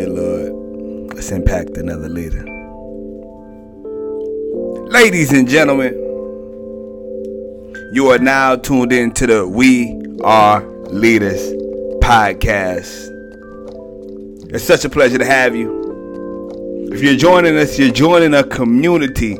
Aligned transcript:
Dear 0.00 0.08
Lord, 0.08 1.12
let's 1.14 1.30
impact 1.30 1.76
another 1.76 2.08
leader. 2.08 2.42
Ladies 4.88 5.30
and 5.30 5.46
gentlemen, 5.46 5.92
you 7.92 8.08
are 8.08 8.18
now 8.18 8.56
tuned 8.56 8.94
in 8.94 9.12
to 9.12 9.26
the 9.26 9.46
We 9.46 9.94
Are 10.24 10.62
Leaders 10.86 11.52
podcast. 12.00 13.10
It's 14.54 14.64
such 14.64 14.86
a 14.86 14.88
pleasure 14.88 15.18
to 15.18 15.24
have 15.26 15.54
you. 15.54 16.88
If 16.90 17.02
you're 17.02 17.16
joining 17.16 17.58
us, 17.58 17.78
you're 17.78 17.92
joining 17.92 18.32
a 18.32 18.42
community 18.42 19.36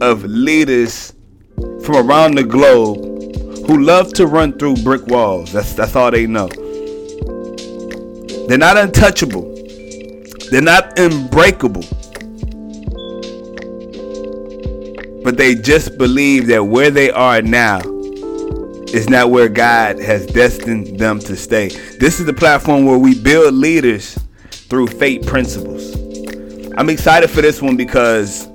of 0.00 0.22
leaders 0.22 1.12
from 1.82 2.08
around 2.08 2.36
the 2.36 2.44
globe 2.44 2.98
who 3.66 3.82
love 3.82 4.12
to 4.12 4.28
run 4.28 4.56
through 4.60 4.76
brick 4.76 5.08
walls. 5.08 5.52
That's 5.52 5.72
that's 5.72 5.96
all 5.96 6.12
they 6.12 6.28
know. 6.28 6.46
They're 8.46 8.58
not 8.58 8.76
untouchable. 8.76 9.53
They're 10.54 10.62
not 10.62 10.96
unbreakable. 11.00 11.82
But 15.24 15.36
they 15.36 15.56
just 15.56 15.98
believe 15.98 16.46
that 16.46 16.62
where 16.66 16.92
they 16.92 17.10
are 17.10 17.42
now 17.42 17.80
is 18.94 19.08
not 19.10 19.32
where 19.32 19.48
God 19.48 19.98
has 19.98 20.26
destined 20.26 21.00
them 21.00 21.18
to 21.18 21.34
stay. 21.34 21.70
This 21.98 22.20
is 22.20 22.26
the 22.26 22.32
platform 22.32 22.84
where 22.84 22.98
we 22.98 23.20
build 23.20 23.54
leaders 23.54 24.16
through 24.48 24.86
faith 24.86 25.26
principles. 25.26 25.92
I'm 26.78 26.88
excited 26.88 27.30
for 27.30 27.42
this 27.42 27.60
one 27.60 27.76
because 27.76 28.46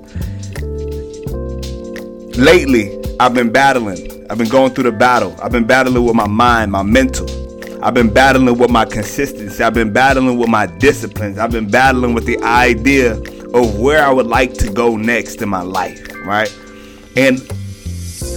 lately 2.38 2.98
I've 3.20 3.34
been 3.34 3.52
battling. 3.52 4.26
I've 4.30 4.38
been 4.38 4.48
going 4.48 4.72
through 4.72 4.84
the 4.84 4.92
battle. 4.92 5.36
I've 5.42 5.52
been 5.52 5.66
battling 5.66 6.02
with 6.02 6.16
my 6.16 6.28
mind, 6.28 6.72
my 6.72 6.82
mental. 6.82 7.39
I've 7.82 7.94
been 7.94 8.12
battling 8.12 8.58
with 8.58 8.70
my 8.70 8.84
consistency. 8.84 9.64
I've 9.64 9.72
been 9.72 9.92
battling 9.92 10.38
with 10.38 10.50
my 10.50 10.66
disciplines. 10.66 11.38
I've 11.38 11.50
been 11.50 11.70
battling 11.70 12.12
with 12.12 12.26
the 12.26 12.38
idea 12.42 13.14
of 13.54 13.78
where 13.78 14.04
I 14.04 14.12
would 14.12 14.26
like 14.26 14.52
to 14.54 14.70
go 14.70 14.96
next 14.96 15.40
in 15.40 15.48
my 15.48 15.62
life, 15.62 16.06
right? 16.26 16.54
And 17.16 17.40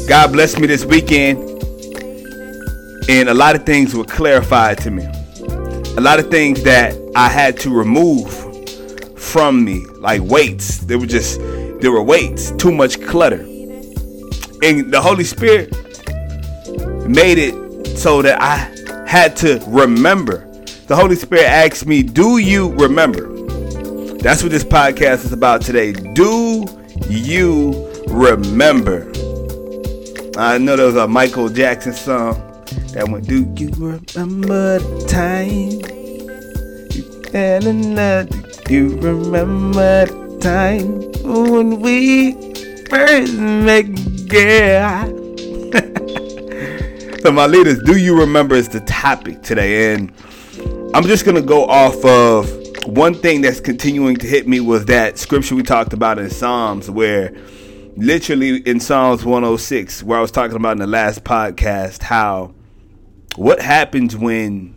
God 0.08 0.32
blessed 0.32 0.60
me 0.60 0.68
this 0.68 0.86
weekend, 0.86 1.40
and 3.10 3.28
a 3.28 3.34
lot 3.34 3.56
of 3.56 3.66
things 3.66 3.94
were 3.94 4.06
clarified 4.06 4.78
to 4.80 4.92
me. 4.92 5.04
A 5.98 6.02
lot 6.02 6.20
of 6.20 6.32
things 6.32 6.64
that 6.64 6.96
I 7.16 7.28
had 7.28 7.60
to 7.60 7.70
remove 7.70 8.32
from 9.20 9.66
me, 9.66 9.86
like 10.00 10.22
weights. 10.22 10.78
There 10.80 10.98
were 10.98 11.06
just 11.06 11.40
there 11.82 11.92
were 11.92 12.02
weights, 12.02 12.52
too 12.52 12.72
much 12.72 13.02
clutter. 13.02 13.42
And 14.64 14.90
the 14.90 15.02
Holy 15.02 15.26
Spirit 15.26 15.70
made 17.10 17.38
it 17.38 17.98
so 17.98 18.22
that 18.22 18.42
I 18.42 18.74
had 19.14 19.36
to 19.36 19.64
remember. 19.68 20.38
The 20.88 20.96
Holy 20.96 21.16
Spirit 21.16 21.46
asked 21.46 21.86
me, 21.86 22.02
Do 22.02 22.40
you 22.40 22.72
remember? 22.72 23.28
That's 24.18 24.42
what 24.42 24.52
this 24.52 24.64
podcast 24.64 25.24
is 25.24 25.32
about 25.32 25.62
today. 25.62 25.94
Do 25.94 26.66
you 27.08 27.92
remember? 28.08 29.12
I 30.36 30.58
know 30.58 30.76
there 30.76 30.88
was 30.88 30.96
a 30.96 31.08
Michael 31.08 31.48
Jackson 31.48 31.94
song 31.94 32.66
that 32.94 33.08
went, 33.08 33.28
Do 33.28 33.46
you 33.56 33.70
remember 33.70 34.80
the 34.80 35.06
time 35.08 35.70
you 36.90 37.04
fell 37.30 37.68
in 37.68 37.94
love? 37.94 38.30
Do 38.64 38.74
you 38.74 38.98
remember 38.98 40.08
the 40.08 40.40
time 40.42 41.02
when 41.22 41.82
we 41.82 42.34
first 42.90 43.38
met? 43.38 43.86
Yeah. 44.34 45.08
So 47.24 47.32
my 47.32 47.48
leaders, 47.48 47.82
do 47.84 47.96
you 47.96 48.20
remember 48.20 48.54
is 48.54 48.68
the 48.68 48.82
topic 48.82 49.44
today, 49.44 49.94
and 49.94 50.12
I'm 50.94 51.04
just 51.04 51.24
gonna 51.24 51.42
go 51.42 51.64
off 51.64 52.04
of 52.04 52.52
one 52.86 53.14
thing 53.14 53.40
that's 53.40 53.62
continuing 53.62 54.18
to 54.18 54.28
hit 54.28 54.46
me 54.46 54.60
was 54.60 54.84
that 54.88 55.18
scripture 55.18 55.56
we 55.56 55.64
talked 55.64 55.94
about 55.94 56.20
in 56.20 56.30
Psalms, 56.30 56.92
where 56.92 57.34
literally 57.96 58.58
in 58.68 58.82
Psalms 58.82 59.24
106, 59.24 60.04
where 60.04 60.18
I 60.20 60.22
was 60.22 60.32
talking 60.32 60.58
about 60.58 60.74
in 60.74 60.80
the 60.80 60.88
last 60.88 61.24
podcast, 61.24 62.02
how 62.02 62.54
what 63.38 63.62
happens 63.62 64.18
when 64.18 64.76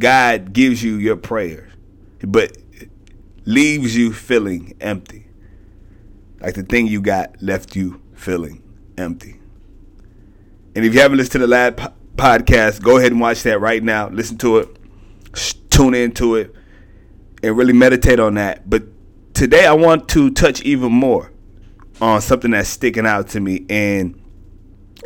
God 0.00 0.54
gives 0.54 0.82
you 0.82 0.94
your 0.94 1.16
prayer, 1.16 1.68
but 2.22 2.56
leaves 3.44 3.94
you 3.94 4.14
feeling 4.14 4.74
empty, 4.80 5.26
like 6.40 6.54
the 6.54 6.62
thing 6.62 6.86
you 6.86 7.02
got 7.02 7.42
left 7.42 7.76
you 7.76 8.00
feeling 8.14 8.62
empty. 8.96 9.37
And 10.78 10.86
if 10.86 10.94
you 10.94 11.00
haven't 11.00 11.16
listened 11.18 11.32
to 11.32 11.38
the 11.38 11.48
last 11.48 11.76
po- 11.76 11.92
podcast, 12.14 12.80
go 12.80 12.98
ahead 12.98 13.10
and 13.10 13.20
watch 13.20 13.42
that 13.42 13.58
right 13.58 13.82
now. 13.82 14.10
Listen 14.10 14.38
to 14.38 14.58
it, 14.58 14.78
tune 15.70 15.92
into 15.92 16.36
it, 16.36 16.54
and 17.42 17.56
really 17.56 17.72
meditate 17.72 18.20
on 18.20 18.34
that. 18.34 18.70
But 18.70 18.84
today 19.34 19.66
I 19.66 19.72
want 19.72 20.08
to 20.10 20.30
touch 20.30 20.62
even 20.62 20.92
more 20.92 21.32
on 22.00 22.20
something 22.20 22.52
that's 22.52 22.68
sticking 22.68 23.06
out 23.06 23.26
to 23.30 23.40
me, 23.40 23.66
and 23.68 24.22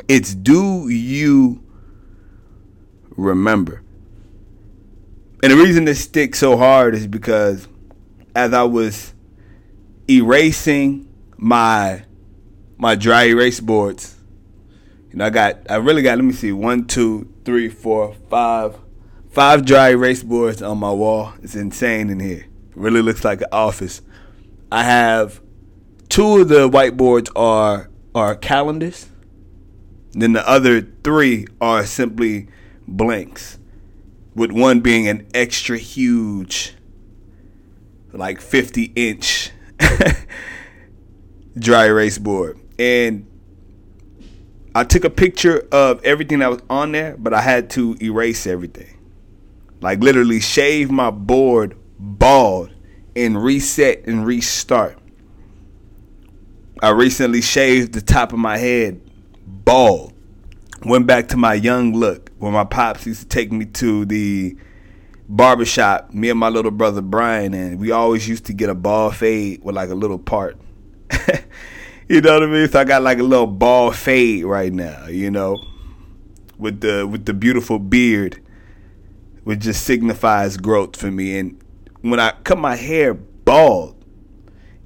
it's 0.09 0.35
do 0.35 0.91
you 0.91 1.65
remember? 3.17 3.83
And 5.43 5.53
the 5.53 5.57
reason 5.57 5.87
this 5.87 6.05
sticks 6.05 6.39
so 6.39 6.59
hard 6.59 6.95
is 6.95 7.07
because 7.07 7.67
as 8.35 8.53
I 8.53 8.65
was 8.65 9.15
erasing 10.07 11.09
my 11.39 12.05
my 12.77 12.95
dry 12.95 13.29
erase 13.29 13.59
boards 13.59 14.19
you 15.13 15.19
know, 15.19 15.27
I 15.27 15.31
got, 15.31 15.59
I 15.69 15.77
really 15.77 16.01
got, 16.01 16.17
let 16.17 16.25
me 16.25 16.33
see, 16.33 16.53
one, 16.53 16.87
two, 16.87 17.31
three, 17.45 17.69
four, 17.69 18.15
five, 18.31 18.77
five 19.31 19.67
dry 19.67 19.91
erase 19.91 20.23
boards 20.23 20.63
on 20.63 20.79
my 20.79 20.91
wall. 20.91 21.35
It's 21.43 21.55
insane 21.55 22.09
in 22.09 22.19
here. 22.19 22.47
It 22.71 22.77
really 22.77 23.03
looks 23.03 23.23
like 23.23 23.43
an 23.43 23.49
office. 23.53 24.01
I 24.71 24.85
have 24.85 25.43
two 26.09 26.39
of 26.39 26.49
the 26.49 26.69
whiteboards 26.69 27.29
are 27.37 27.91
are 28.15 28.35
calendars. 28.35 29.11
Then 30.13 30.33
the 30.33 30.49
other 30.49 30.81
three 30.81 31.47
are 31.61 31.85
simply 31.85 32.49
blanks, 32.89 33.59
with 34.35 34.51
one 34.51 34.81
being 34.81 35.09
an 35.09 35.27
extra 35.35 35.77
huge, 35.77 36.75
like 38.13 38.41
50 38.41 38.93
inch 38.97 39.51
dry 41.59 41.87
erase 41.87 42.19
board. 42.19 42.59
And 42.79 43.27
I 44.75 44.85
took 44.85 45.05
a 45.05 45.11
picture 45.11 45.69
of 45.71 46.03
everything 46.05 46.39
that 46.39 46.51
was 46.51 46.63
on 46.71 46.93
there, 46.93 47.17
but 47.19 47.35
I 47.35 47.43
had 47.43 47.69
to 47.71 47.97
erase 48.01 48.47
everything. 48.47 48.99
Like 49.81 50.01
literally 50.01 50.41
shave 50.41 50.91
my 50.91 51.11
board 51.11 51.77
bald 51.99 52.71
and 53.15 53.43
reset 53.43 54.07
and 54.07 54.25
restart. 54.27 54.99
I 56.81 56.91
recently 56.91 57.43
shaved 57.43 57.93
the 57.93 58.01
top 58.01 58.33
of 58.33 58.39
my 58.39 58.57
head 58.57 59.01
bald. 59.47 60.15
Went 60.85 61.07
back 61.07 61.29
to 61.29 61.37
my 61.37 61.55
young 61.55 61.93
look 61.95 62.31
when 62.39 62.53
my 62.53 62.65
pops 62.65 63.07
used 63.07 63.21
to 63.23 63.29
take 63.29 63.53
me 63.53 63.67
to 63.67 64.05
the 64.05 64.57
barbershop, 65.29 66.13
me 66.13 66.31
and 66.31 66.39
my 66.39 66.49
little 66.49 66.71
brother 66.71 67.03
Brian, 67.03 67.55
and 67.55 67.79
we 67.79 67.93
always 67.93 68.29
used 68.29 68.47
to 68.47 68.53
get 68.53 68.69
a 68.69 68.75
bald 68.75 69.17
fade 69.17 69.63
with 69.63 69.77
like 69.77 69.91
a 69.91 69.95
little 69.95 70.19
part. 70.19 70.57
You 72.13 72.21
know 72.21 72.35
what 72.35 72.43
I 72.43 72.47
mean? 72.47 72.69
So 72.69 72.79
I 72.79 72.85
got 72.85 73.01
like 73.03 73.21
a 73.21 73.23
little 73.23 73.47
bald 73.47 73.97
fade 73.97 74.45
right 74.45 74.71
now, 74.71 75.07
you 75.07 75.31
know, 75.31 75.65
with 76.59 76.83
the 76.83 77.07
with 77.07 77.25
the 77.25 77.33
beautiful 77.33 77.79
beard, 77.79 78.39
which 79.45 79.61
just 79.61 79.87
signifies 79.87 80.59
growth 80.59 80.95
for 80.95 81.11
me. 81.11 81.39
And 81.39 81.59
when 82.03 82.21
I 82.21 82.33
cut 82.45 82.59
my 82.59 82.77
hair 82.77 83.15
bald, 83.15 84.05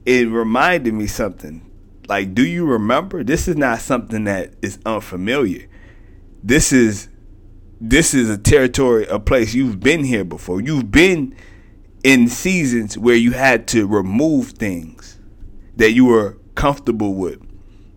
it 0.05 0.29
reminded 0.29 0.95
me 0.95 1.09
something. 1.09 1.69
Like, 2.07 2.33
do 2.33 2.47
you 2.47 2.65
remember? 2.65 3.25
This 3.25 3.49
is 3.49 3.57
not 3.57 3.81
something 3.81 4.23
that 4.23 4.55
is 4.63 4.79
unfamiliar. 4.87 5.67
This 6.45 6.73
is 6.73 7.09
this 7.81 8.15
is 8.15 8.31
a 8.31 8.39
territory, 8.39 9.05
a 9.07 9.19
place 9.19 9.53
you've 9.53 9.81
been 9.81 10.05
here 10.05 10.25
before. 10.25 10.61
You've 10.61 10.93
been 10.93 11.35
in 12.05 12.29
seasons 12.29 12.97
where 12.97 13.17
you 13.17 13.33
had 13.33 13.67
to 13.67 13.89
remove 13.89 14.51
things 14.51 15.19
that 15.75 15.91
you 15.91 16.05
were 16.05 16.39
comfortable 16.57 17.15
with, 17.15 17.41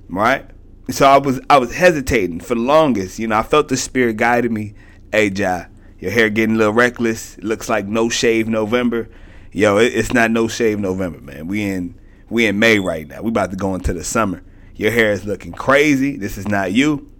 right? 0.07 0.45
So 0.91 1.07
I 1.07 1.17
was 1.17 1.41
I 1.49 1.57
was 1.57 1.73
hesitating 1.73 2.39
for 2.39 2.55
the 2.55 2.61
longest. 2.61 3.17
You 3.17 3.27
know, 3.27 3.37
I 3.37 3.43
felt 3.43 3.67
the 3.67 3.77
spirit 3.77 4.17
guiding 4.17 4.53
me. 4.53 4.75
Hey, 5.11 5.31
Jai, 5.31 5.67
your 5.99 6.11
hair 6.11 6.29
getting 6.29 6.55
a 6.55 6.57
little 6.57 6.73
reckless. 6.73 7.37
It 7.37 7.43
looks 7.43 7.67
like 7.69 7.87
no 7.87 8.09
shave 8.09 8.47
November. 8.47 9.09
Yo, 9.51 9.77
it, 9.77 9.93
it's 9.95 10.13
not 10.13 10.29
no 10.29 10.47
shave 10.47 10.79
November, 10.79 11.19
man. 11.19 11.47
We 11.47 11.63
in 11.63 11.99
we 12.29 12.45
in 12.45 12.59
May 12.59 12.79
right 12.79 13.07
now. 13.07 13.21
We 13.21 13.29
about 13.29 13.49
to 13.51 13.57
go 13.57 13.73
into 13.73 13.93
the 13.93 14.03
summer. 14.03 14.43
Your 14.75 14.91
hair 14.91 15.11
is 15.11 15.25
looking 15.25 15.51
crazy. 15.51 16.15
This 16.17 16.37
is 16.37 16.47
not 16.47 16.71
you. 16.71 17.11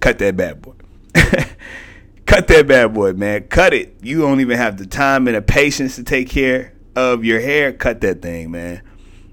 Cut 0.00 0.18
that 0.18 0.36
bad 0.36 0.62
boy. 0.62 0.74
Cut 2.26 2.48
that 2.48 2.66
bad 2.66 2.94
boy, 2.94 3.12
man. 3.12 3.44
Cut 3.44 3.74
it. 3.74 3.96
You 4.02 4.20
don't 4.20 4.40
even 4.40 4.56
have 4.56 4.78
the 4.78 4.86
time 4.86 5.26
and 5.26 5.36
the 5.36 5.42
patience 5.42 5.96
to 5.96 6.04
take 6.04 6.28
care 6.28 6.74
of 6.94 7.24
your 7.24 7.40
hair. 7.40 7.72
Cut 7.72 8.00
that 8.02 8.22
thing, 8.22 8.50
man. 8.50 8.82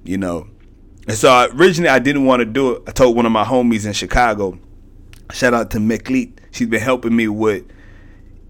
You 0.04 0.18
know, 0.18 0.48
and 1.10 1.18
so 1.18 1.50
originally 1.54 1.90
I 1.90 2.00
didn't 2.00 2.26
want 2.26 2.40
to 2.40 2.46
do 2.46 2.76
it. 2.76 2.84
I 2.88 2.92
told 2.92 3.16
one 3.16 3.26
of 3.26 3.32
my 3.32 3.44
homies 3.44 3.86
in 3.86 3.94
Chicago, 3.94 4.58
shout 5.32 5.54
out 5.54 5.72
to 5.72 5.78
McLeet. 5.80 6.38
She's 6.52 6.68
been 6.68 6.82
helping 6.82 7.16
me 7.16 7.28
with 7.28 7.66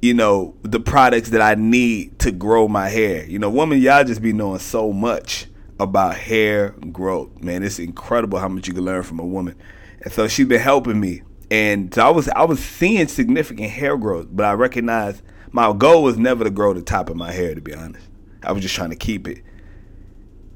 you 0.02 0.14
know, 0.14 0.56
the 0.62 0.80
products 0.80 1.30
that 1.30 1.42
I 1.42 1.56
need 1.56 2.20
to 2.20 2.32
grow 2.32 2.68
my 2.68 2.88
hair. 2.88 3.26
You 3.26 3.40
know, 3.40 3.50
woman, 3.50 3.80
y'all 3.80 4.04
just 4.04 4.22
be 4.22 4.34
knowing 4.34 4.60
so 4.60 4.94
much 4.94 5.48
about 5.80 6.16
hair 6.16 6.70
growth. 6.92 7.42
Man, 7.42 7.64
it's 7.64 7.80
incredible 7.80 8.40
how 8.40 8.48
much 8.48 8.68
you 8.68 8.74
can 8.74 8.86
learn 8.86 9.04
from 9.04 9.20
a 9.20 9.26
woman. 9.26 9.56
And 10.02 10.14
so 10.14 10.28
she's 10.28 10.48
been 10.48 10.62
helping 10.62 11.00
me. 11.00 11.24
And 11.52 11.94
so 11.94 12.06
I 12.06 12.12
was 12.12 12.30
I 12.30 12.46
was 12.46 12.64
seeing 12.64 13.08
significant 13.08 13.72
hair 13.72 13.98
growth, 13.98 14.28
but 14.32 14.46
I 14.46 14.54
recognized 14.54 15.24
my 15.52 15.74
goal 15.74 16.04
was 16.04 16.18
never 16.18 16.44
to 16.44 16.50
grow 16.50 16.74
the 16.74 16.82
top 16.82 17.10
of 17.10 17.18
my 17.18 17.32
hair, 17.32 17.56
to 17.56 17.62
be 17.62 17.74
honest. 17.74 18.08
I 18.44 18.52
was 18.52 18.62
just 18.62 18.76
trying 18.76 18.92
to 18.92 18.96
keep 18.96 19.28
it, 19.28 19.42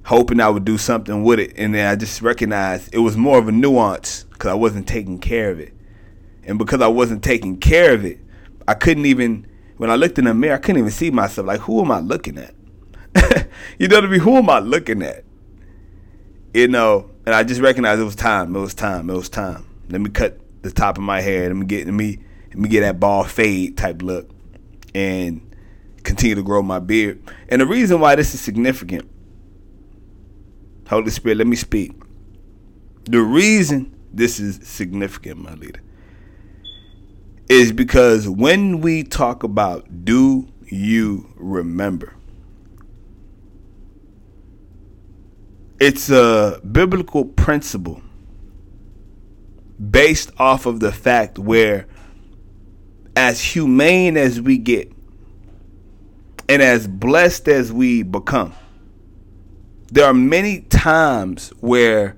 hoping 0.04 0.40
I 0.40 0.50
would 0.50 0.66
do 0.66 0.78
something 0.78 1.24
with 1.24 1.40
it. 1.40 1.54
And 1.58 1.74
then 1.74 1.88
I 1.88 1.96
just 1.96 2.22
recognized 2.22 2.94
it 2.94 3.00
was 3.00 3.18
more 3.18 3.38
of 3.38 3.48
a 3.48 3.52
nuance 3.52 4.24
because 4.26 4.50
I 4.52 4.56
wasn't 4.56 4.88
taking 4.88 5.20
care 5.20 5.52
of 5.52 5.60
it. 5.60 5.74
And 6.46 6.58
because 6.58 6.82
I 6.82 6.88
wasn't 6.88 7.24
taking 7.24 7.58
care 7.58 7.94
of 7.94 8.04
it, 8.04 8.20
I 8.68 8.74
couldn't 8.74 9.06
even, 9.06 9.48
when 9.78 9.90
I 9.90 9.96
looked 9.96 10.20
in 10.20 10.26
the 10.26 10.34
mirror, 10.34 10.56
I 10.56 10.60
couldn't 10.60 10.80
even 10.80 10.92
see 10.92 11.10
myself. 11.10 11.48
Like, 11.48 11.62
who 11.62 11.82
am 11.82 11.92
I 11.92 12.00
looking 12.00 12.38
at? 12.38 12.54
you 13.80 13.88
know 13.88 13.98
what 13.98 14.06
I 14.06 14.08
mean? 14.08 14.20
Who 14.20 14.36
am 14.38 14.50
I 14.50 14.60
looking 14.60 15.02
at? 15.02 15.24
You 16.54 16.68
know, 16.68 17.10
and 17.26 17.34
I 17.34 17.44
just 17.44 17.62
recognized 17.62 18.02
it 18.02 18.06
was 18.06 18.16
time. 18.16 18.56
It 18.56 18.60
was 18.60 18.74
time. 18.74 19.10
It 19.10 19.14
was 19.14 19.30
time. 19.30 19.66
Let 19.90 20.02
me 20.02 20.10
cut 20.10 20.40
the 20.62 20.72
top 20.72 20.98
of 20.98 21.04
my 21.04 21.22
hair. 21.22 21.48
Let 21.48 21.56
me 21.56 21.66
get 21.66 21.86
let 21.86 21.94
me 21.94 22.20
let 22.50 22.58
me 22.58 22.70
get 22.70 22.82
that 22.82 23.00
bald 23.00 23.30
fade 23.30 23.78
type 23.78 24.02
look, 24.02 24.30
and 24.94 25.42
continue 26.04 26.36
to 26.36 26.44
grow 26.44 26.62
my 26.62 26.80
beard. 26.80 27.22
And 27.50 27.62
the 27.62 27.66
reason 27.66 28.00
why 28.00 28.16
this 28.16 28.34
is 28.34 28.42
significant, 28.42 29.10
Holy 30.90 31.12
Spirit, 31.12 31.38
let 31.38 31.48
me 31.48 31.56
speak. 31.56 31.94
The 33.06 33.22
reason 33.22 33.94
this 34.14 34.40
is 34.40 34.60
significant, 34.68 35.40
my 35.40 35.54
leader, 35.56 35.82
is 37.50 37.72
because 37.72 38.28
when 38.28 38.82
we 38.82 39.04
talk 39.04 39.44
about 39.44 40.06
do 40.06 40.48
you 40.66 41.32
remember? 41.36 42.16
It's 45.80 46.10
a 46.10 46.62
biblical 46.72 47.26
principle 47.26 48.02
based 49.92 50.32
off 50.38 50.66
of 50.66 50.80
the 50.80 50.92
fact 50.92 51.38
where 51.38 51.88
as 53.16 53.42
humane 53.42 54.16
as 54.16 54.40
we 54.40 54.58
get 54.58 54.92
and 56.48 56.62
as 56.62 56.88
blessed 56.88 57.48
as 57.48 57.74
we 57.74 58.04
become 58.04 58.54
there 59.94 60.06
are 60.06 60.14
many 60.14 60.62
times 60.62 61.50
where 61.60 62.18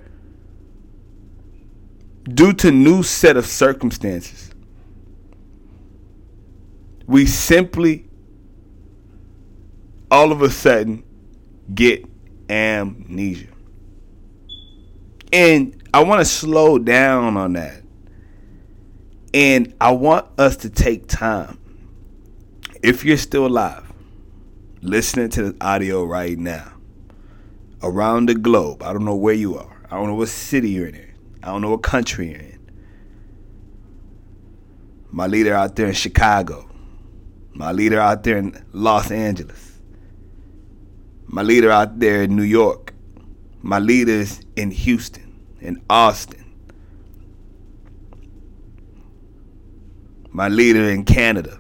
due 2.24 2.54
to 2.54 2.72
new 2.72 3.04
set 3.04 3.38
of 3.38 3.46
circumstances 3.46 4.50
we 7.06 7.26
simply 7.26 8.08
all 10.10 10.32
of 10.32 10.42
a 10.42 10.50
sudden 10.50 11.04
get 11.74 12.04
amnesia 12.50 13.56
and 15.36 15.84
I 15.94 16.04
want 16.04 16.20
to 16.20 16.26
slow 16.26 16.78
down 16.78 17.38
on 17.38 17.54
that. 17.54 17.82
And 19.34 19.74
I 19.82 19.92
want 19.92 20.28
us 20.38 20.58
to 20.58 20.70
take 20.70 21.08
time. 21.08 21.58
If 22.84 23.04
you're 23.04 23.18
still 23.18 23.46
alive, 23.46 23.84
listening 24.82 25.30
to 25.32 25.44
this 25.44 25.54
audio 25.60 26.06
right 26.06 26.38
now, 26.38 26.72
around 27.86 28.28
the 28.28 28.36
globe, 28.36 28.84
I 28.84 28.92
don't 28.92 29.06
know 29.06 29.16
where 29.16 29.34
you 29.34 29.58
are. 29.58 29.82
I 29.90 29.96
don't 29.96 30.08
know 30.08 30.16
what 30.16 30.30
city 30.30 30.70
you're 30.72 30.88
in. 30.88 31.14
I 31.44 31.48
don't 31.48 31.62
know 31.62 31.72
what 31.72 31.84
country 31.84 32.32
you're 32.32 32.40
in. 32.40 32.60
My 35.12 35.28
leader 35.28 35.54
out 35.54 35.76
there 35.76 35.88
in 35.88 35.94
Chicago. 35.94 36.70
My 37.54 37.72
leader 37.72 38.00
out 38.00 38.24
there 38.24 38.38
in 38.38 38.66
Los 38.74 39.12
Angeles. 39.12 39.80
My 41.28 41.42
leader 41.42 41.72
out 41.72 42.00
there 42.00 42.24
in 42.24 42.36
New 42.36 42.44
York. 42.44 42.94
My 43.62 43.80
leaders 43.80 44.42
in 44.56 44.72
Houston 44.72 45.26
in 45.66 45.82
Austin. 45.90 46.44
My 50.32 50.48
leader 50.48 50.90
in 50.90 51.06
Canada. 51.06 51.60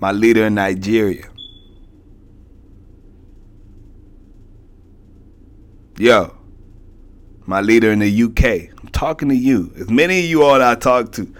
My 0.00 0.12
leader 0.12 0.46
in 0.46 0.54
Nigeria. 0.54 1.29
Yo, 6.00 6.34
my 7.44 7.60
leader 7.60 7.92
in 7.92 7.98
the 7.98 8.22
UK. 8.22 8.74
I'm 8.80 8.88
talking 8.88 9.28
to 9.28 9.34
you. 9.34 9.70
As 9.76 9.90
many 9.90 10.20
of 10.20 10.24
you 10.24 10.42
all 10.42 10.62
I 10.62 10.74
talk 10.74 11.12
to, 11.12 11.30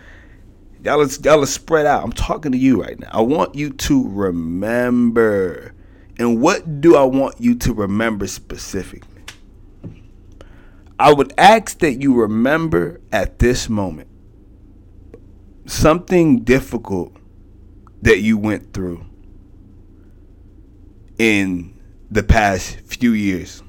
y'all 0.85 1.01
are, 1.01 1.09
y'all 1.25 1.43
are 1.43 1.47
spread 1.47 1.87
out. 1.87 2.05
I'm 2.05 2.13
talking 2.13 2.53
to 2.53 2.59
you 2.59 2.83
right 2.83 3.01
now. 3.01 3.09
I 3.11 3.23
want 3.23 3.55
you 3.55 3.71
to 3.71 4.07
remember. 4.07 5.73
And 6.19 6.43
what 6.43 6.83
do 6.83 6.95
I 6.95 7.05
want 7.05 7.41
you 7.41 7.55
to 7.55 7.73
remember 7.73 8.27
specifically? 8.27 9.23
I 10.99 11.15
would 11.15 11.33
ask 11.39 11.79
that 11.79 12.03
you 12.03 12.21
remember 12.21 13.01
at 13.11 13.39
this 13.39 13.71
moment 13.71 14.09
something 15.65 16.41
difficult 16.41 17.17
that 18.03 18.19
you 18.19 18.37
went 18.37 18.75
through 18.75 19.07
in 21.17 21.81
the 22.11 22.23
past 22.23 22.81
few 22.81 23.13
years. 23.13 23.63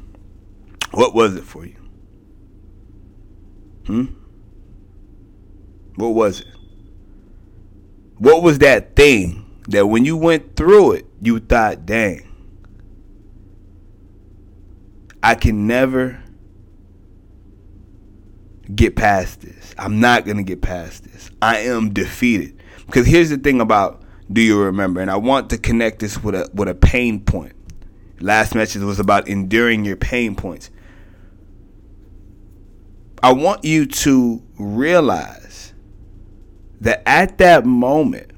What 0.92 1.14
was 1.14 1.36
it 1.36 1.44
for 1.44 1.66
you? 1.66 1.76
Hmm? 3.86 4.06
What 5.96 6.10
was 6.10 6.42
it? 6.42 6.48
What 8.18 8.44
was 8.44 8.60
that 8.60 8.96
thing 8.96 9.46
that 9.70 9.88
when 9.88 10.06
you 10.06 10.16
went 10.16 10.56
through 10.56 10.94
it, 10.94 11.06
you 11.22 11.40
thought, 11.40 11.86
dang, 11.86 12.28
I 15.24 15.36
can 15.36 15.68
never 15.68 16.22
get 18.74 18.96
past 18.96 19.42
this. 19.42 19.74
I'm 19.78 20.00
not 20.00 20.26
going 20.26 20.38
to 20.38 20.44
get 20.44 20.62
past 20.62 21.04
this. 21.04 21.30
I 21.42 21.60
am 21.60 21.94
defeated. 21.94 22.62
Because 22.86 23.08
here's 23.08 23.30
the 23.30 23.38
thing 23.38 23.62
about 23.62 24.04
do 24.32 24.42
you 24.42 24.62
remember? 24.62 25.02
And 25.02 25.12
I 25.12 25.18
want 25.18 25.50
to 25.50 25.58
connect 25.58 26.00
this 26.00 26.24
with 26.24 26.36
a 26.36 26.50
with 26.54 26.70
a 26.70 26.76
pain 26.76 27.20
point. 27.20 27.54
Last 28.20 28.56
message 28.56 28.82
was 28.82 29.00
about 29.00 29.28
enduring 29.28 29.84
your 29.84 29.98
pain 29.98 30.36
points. 30.36 30.70
I 33.24 33.34
want 33.34 33.64
you 33.64 33.86
to 33.86 34.42
realize 34.58 35.74
that 36.82 37.04
at 37.06 37.38
that 37.38 37.66
moment 37.66 38.32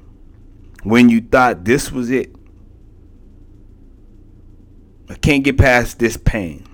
when 0.82 1.08
you 1.08 1.22
thought 1.22 1.64
this 1.64 1.90
was 1.90 2.10
it, 2.10 2.34
I 5.08 5.14
can't 5.14 5.42
get 5.42 5.56
past 5.56 5.98
this 5.98 6.16
pain. 6.18 6.66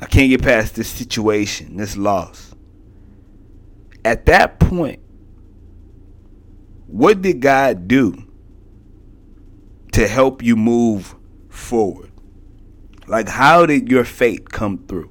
I 0.00 0.06
can't 0.06 0.28
get 0.28 0.42
past 0.42 0.74
this 0.74 0.88
situation, 0.88 1.76
this 1.76 1.96
loss. 1.96 2.54
At 4.04 4.26
that 4.26 4.58
point, 4.58 5.00
what 6.86 7.22
did 7.22 7.40
God 7.40 7.88
do 7.88 8.24
to 9.92 10.06
help 10.06 10.42
you 10.42 10.56
move 10.56 11.14
forward? 11.48 12.10
Like, 13.06 13.28
how 13.28 13.66
did 13.66 13.90
your 13.90 14.04
faith 14.04 14.48
come 14.50 14.86
through? 14.86 15.10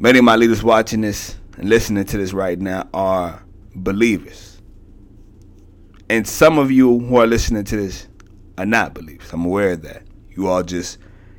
Many 0.00 0.20
of 0.20 0.24
my 0.24 0.36
leaders 0.36 0.62
watching 0.62 1.00
this 1.00 1.36
and 1.56 1.68
listening 1.68 2.04
to 2.04 2.18
this 2.18 2.32
right 2.32 2.58
now 2.58 2.88
are 2.94 3.42
believers. 3.74 4.62
And 6.08 6.26
some 6.26 6.56
of 6.56 6.70
you 6.70 7.00
who 7.00 7.16
are 7.16 7.26
listening 7.26 7.64
to 7.64 7.76
this 7.76 8.06
are 8.56 8.64
not 8.64 8.94
believers. 8.94 9.32
I'm 9.32 9.44
aware 9.44 9.72
of 9.72 9.82
that. 9.82 10.04
You 10.30 10.46
all 10.46 10.62
just, 10.62 10.98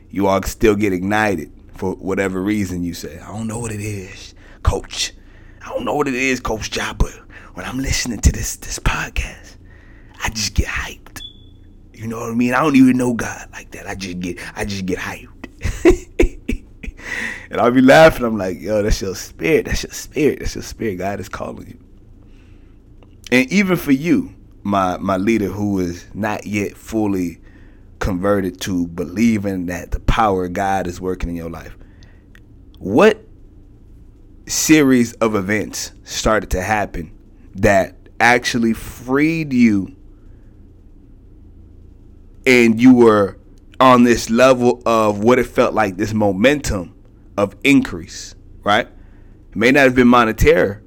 you 0.09 0.27
all 0.27 0.43
still 0.43 0.75
get 0.75 0.91
ignited 0.91 1.53
for 1.75 1.93
whatever 1.95 2.41
reason 2.41 2.83
you 2.83 2.93
say. 2.93 3.17
I 3.19 3.27
don't 3.29 3.47
know 3.47 3.59
what 3.59 3.71
it 3.71 3.79
is, 3.79 4.35
coach. 4.61 5.13
I 5.65 5.69
don't 5.69 5.85
know 5.85 5.95
what 5.95 6.09
it 6.09 6.13
is, 6.13 6.41
Coach 6.41 6.71
Job, 6.71 6.97
but 6.97 7.13
when 7.53 7.65
I'm 7.65 7.79
listening 7.79 8.19
to 8.19 8.31
this 8.31 8.57
this 8.57 8.79
podcast, 8.79 9.55
I 10.23 10.29
just 10.29 10.53
get 10.53 10.67
hyped. 10.67 11.21
You 11.93 12.07
know 12.07 12.19
what 12.19 12.31
I 12.31 12.33
mean? 12.33 12.53
I 12.53 12.61
don't 12.61 12.75
even 12.75 12.97
know 12.97 13.13
God 13.13 13.49
like 13.51 13.71
that. 13.71 13.87
I 13.87 13.95
just 13.95 14.19
get 14.19 14.37
I 14.55 14.65
just 14.65 14.85
get 14.85 14.97
hyped. 14.97 16.38
and 17.51 17.59
I'll 17.59 17.71
be 17.71 17.81
laughing. 17.81 18.25
I'm 18.25 18.37
like, 18.37 18.59
yo, 18.59 18.81
that's 18.81 19.01
your 19.01 19.15
spirit. 19.15 19.65
That's 19.65 19.83
your 19.83 19.91
spirit. 19.91 20.39
That's 20.39 20.55
your 20.55 20.63
spirit. 20.63 20.97
God 20.97 21.19
is 21.19 21.29
calling 21.29 21.67
you. 21.67 21.79
And 23.31 23.51
even 23.51 23.77
for 23.77 23.91
you, 23.91 24.33
my 24.63 24.97
my 24.97 25.17
leader 25.17 25.47
who 25.47 25.79
is 25.79 26.05
not 26.13 26.45
yet 26.45 26.75
fully 26.75 27.39
converted 27.99 28.59
to 28.61 28.87
believing 28.87 29.67
that 29.67 29.91
the 29.91 29.99
power 29.99 30.45
of 30.45 30.53
God 30.53 30.87
is 30.87 30.99
working 30.99 31.29
in 31.29 31.35
your 31.35 31.49
life. 31.49 31.77
What 32.79 33.25
series 34.47 35.13
of 35.13 35.35
events 35.35 35.91
started 36.03 36.49
to 36.51 36.61
happen 36.61 37.15
that 37.55 37.95
actually 38.19 38.73
freed 38.73 39.53
you 39.53 39.95
and 42.45 42.81
you 42.81 42.95
were 42.95 43.37
on 43.79 44.03
this 44.03 44.29
level 44.29 44.81
of 44.85 45.19
what 45.23 45.39
it 45.39 45.45
felt 45.45 45.73
like 45.73 45.97
this 45.97 46.13
momentum 46.13 46.95
of 47.37 47.55
increase, 47.63 48.35
right? 48.63 48.87
It 49.51 49.55
may 49.55 49.71
not 49.71 49.81
have 49.81 49.95
been 49.95 50.07
monetary, 50.07 50.81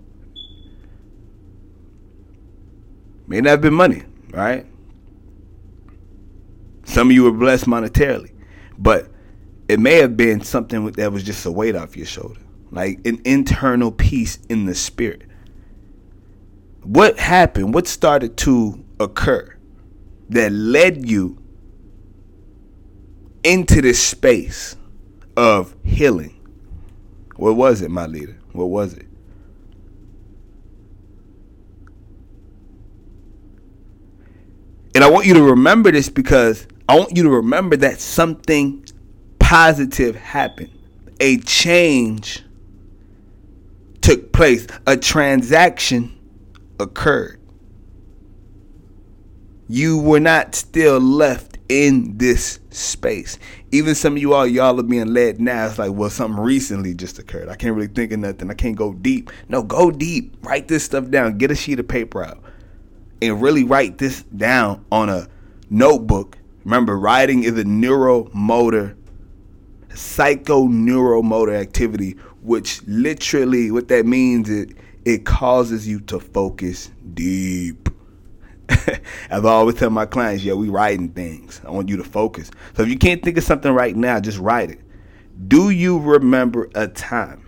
May 3.33 3.41
not 3.41 3.51
have 3.51 3.61
been 3.63 3.73
money, 3.73 4.03
right? 4.31 4.67
Some 6.85 7.09
of 7.09 7.15
you 7.15 7.25
were 7.25 7.33
blessed 7.33 7.65
monetarily, 7.65 8.33
but 8.77 9.11
it 9.69 9.81
may 9.81 9.95
have 10.01 10.19
been 10.19 10.43
something 10.43 10.91
that 10.93 11.13
was 11.13 11.23
just 11.23 11.47
a 11.47 11.51
weight 11.51 11.75
off 11.75 11.97
your 11.97 12.05
shoulder, 12.05 12.41
like 12.71 13.07
an 13.07 13.23
internal 13.25 13.91
peace 13.91 14.39
in 14.51 14.67
the 14.67 14.75
spirit. 14.75 15.23
What 16.83 17.19
happened? 17.19 17.73
What 17.73 17.87
started 17.87 18.37
to 18.39 18.85
occur 19.01 19.57
that 20.29 20.53
led 20.53 21.09
you 21.09 21.42
into 23.45 23.81
this 23.83 24.03
space 24.03 24.77
of 25.37 25.75
healing? 25.85 26.39
What 27.37 27.57
was 27.57 27.83
it, 27.83 27.91
my 27.91 28.07
leader? 28.07 28.39
What 28.53 28.67
was 28.67 28.95
it? 28.95 29.07
And 34.95 35.03
I 35.03 35.11
want 35.11 35.27
you 35.27 35.35
to 35.35 35.43
remember 35.43 35.91
this 35.91 36.09
because 36.09 36.67
I 36.89 36.97
want 36.97 37.17
you 37.17 37.23
to 37.23 37.31
remember 37.31 37.77
that 37.79 37.99
something 37.99 38.85
positive 39.39 40.15
happened. 40.17 40.71
A 41.21 41.39
change 41.39 42.43
took 44.03 44.33
place. 44.33 44.67
A 44.87 44.97
transaction 44.97 46.19
occurred. 46.79 47.41
You 49.69 49.99
were 49.99 50.21
not 50.21 50.55
still 50.55 51.01
left 51.01 51.52
in 51.73 52.19
this 52.19 52.61
space. 52.69 53.39
Even 53.71 53.95
some 53.95 54.13
of 54.13 54.19
you 54.19 54.35
all, 54.35 54.47
y'all 54.47 54.79
are 54.79 54.83
being 54.83 55.07
led 55.07 55.41
now. 55.41 55.67
It's 55.67 55.79
like, 55.79 55.93
well, 55.93 56.11
something 56.11 56.39
recently 56.39 56.93
just 56.93 57.19
occurred. 57.19 57.49
I 57.49 57.55
can't 57.55 57.75
really 57.75 57.87
think 57.87 58.13
of 58.13 58.19
nothing. 58.19 58.51
I 58.51 58.55
can't 58.55 58.77
go 58.77 58.93
deep. 58.93 59.31
No, 59.49 59.63
go 59.63 59.91
deep. 59.91 60.37
Write 60.43 60.69
this 60.69 60.85
stuff 60.85 61.09
down. 61.09 61.39
Get 61.39 61.51
a 61.51 61.55
sheet 61.55 61.81
of 61.81 61.89
paper 61.89 62.23
out 62.23 62.43
and 63.23 63.41
really 63.41 63.65
write 63.65 63.97
this 63.97 64.23
down 64.25 64.85
on 64.93 65.09
a 65.09 65.29
notebook. 65.71 66.37
Remember, 66.67 66.99
writing 66.99 67.43
is 67.43 67.59
a 67.59 67.65
neuromotor, 67.65 68.95
psychoneuromotor 69.89 71.59
activity, 71.59 72.17
which 72.43 72.83
literally 72.87 73.71
what 73.71 73.89
that 73.89 74.05
means 74.05 74.51
is 74.51 74.67
it 75.07 75.25
causes 75.25 75.89
you 75.89 76.01
to 76.01 76.21
focus 76.21 76.91
deep. 77.15 77.82
As 79.31 79.45
I 79.45 79.49
always 79.49 79.77
tell 79.77 79.91
my 79.91 80.07
clients, 80.07 80.45
yeah, 80.45 80.55
we 80.55 80.69
writing 80.69 81.09
things. 81.11 81.61
I 81.67 81.71
want 81.71 81.89
you 81.89 81.97
to 81.97 82.05
focus. 82.05 82.51
So 82.77 82.83
if 82.83 82.89
you 82.89 82.99
can't 82.99 83.23
think 83.23 83.37
of 83.39 83.45
something 83.45 83.73
right 83.73 83.95
now, 83.95 84.21
just 84.21 84.39
write 84.39 84.71
it. 84.71 84.81
Do 85.49 85.71
you 85.71 85.99
remember 85.99 86.71
a 86.75 86.89
time 86.89 87.41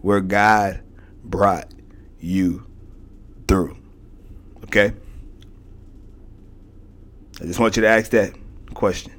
where 0.00 0.20
God 0.20 0.82
brought 1.22 1.68
you 2.18 2.66
through? 3.46 3.76
Okay? 4.64 4.92
I 7.40 7.44
just 7.44 7.58
want 7.58 7.76
you 7.76 7.82
to 7.82 7.88
ask 7.88 8.10
that 8.10 8.34
question. 8.74 9.12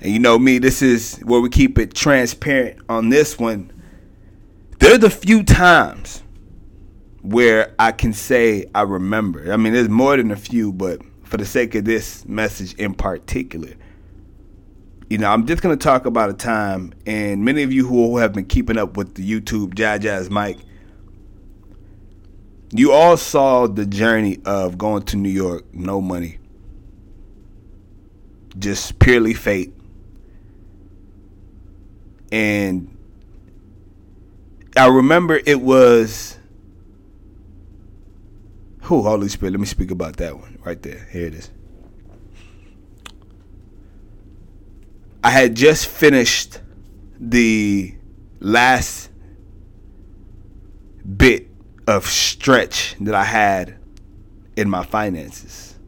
And 0.00 0.12
you 0.12 0.18
know 0.18 0.38
me, 0.38 0.58
this 0.58 0.82
is 0.82 1.18
where 1.20 1.40
we 1.40 1.48
keep 1.48 1.78
it 1.78 1.94
transparent 1.94 2.80
on 2.88 3.08
this 3.08 3.38
one. 3.38 3.72
There's 4.78 5.02
a 5.02 5.10
few 5.10 5.42
times 5.42 6.22
where 7.22 7.74
I 7.78 7.92
can 7.92 8.12
say 8.12 8.66
I 8.74 8.82
remember. 8.82 9.52
I 9.52 9.56
mean, 9.56 9.72
there's 9.72 9.88
more 9.88 10.16
than 10.16 10.30
a 10.30 10.36
few, 10.36 10.72
but 10.72 11.00
for 11.24 11.36
the 11.36 11.46
sake 11.46 11.74
of 11.74 11.84
this 11.84 12.24
message 12.26 12.74
in 12.74 12.94
particular, 12.94 13.74
you 15.10 15.18
know, 15.18 15.30
I'm 15.30 15.46
just 15.46 15.62
going 15.62 15.76
to 15.76 15.82
talk 15.82 16.06
about 16.06 16.30
a 16.30 16.34
time, 16.34 16.92
and 17.06 17.44
many 17.44 17.62
of 17.62 17.72
you 17.72 17.86
who 17.86 18.18
have 18.18 18.32
been 18.34 18.44
keeping 18.44 18.76
up 18.76 18.96
with 18.96 19.14
the 19.14 19.28
YouTube 19.28 19.74
Jazz 19.74 20.30
Mike, 20.30 20.58
you 22.70 22.92
all 22.92 23.16
saw 23.16 23.66
the 23.66 23.86
journey 23.86 24.38
of 24.44 24.76
going 24.76 25.02
to 25.04 25.16
New 25.16 25.30
York, 25.30 25.64
no 25.72 26.02
money, 26.02 26.38
just 28.58 28.98
purely 28.98 29.32
fate. 29.32 29.72
And 32.30 32.94
I 34.76 34.88
remember 34.88 35.40
it 35.46 35.62
was 35.62 36.37
who 38.88 39.02
Holy 39.02 39.28
Spirit. 39.28 39.50
Let 39.52 39.60
me 39.60 39.66
speak 39.66 39.90
about 39.90 40.16
that 40.16 40.34
one 40.34 40.58
right 40.64 40.80
there. 40.80 41.06
Here 41.12 41.26
it 41.26 41.34
is. 41.34 41.50
I 45.22 45.28
had 45.28 45.54
just 45.54 45.86
finished 45.86 46.60
the 47.20 47.94
last 48.40 49.10
bit 51.16 51.48
of 51.86 52.06
stretch 52.06 52.96
that 53.00 53.14
I 53.14 53.24
had 53.24 53.76
in 54.56 54.70
my 54.70 54.86
finances. 54.86 55.78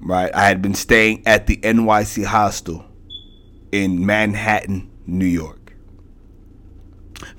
Right? 0.00 0.34
I 0.34 0.48
had 0.48 0.62
been 0.62 0.74
staying 0.74 1.22
at 1.26 1.46
the 1.46 1.58
NYC 1.58 2.24
hostel 2.24 2.86
in 3.72 4.06
Manhattan, 4.06 4.90
New 5.06 5.26
York. 5.26 5.57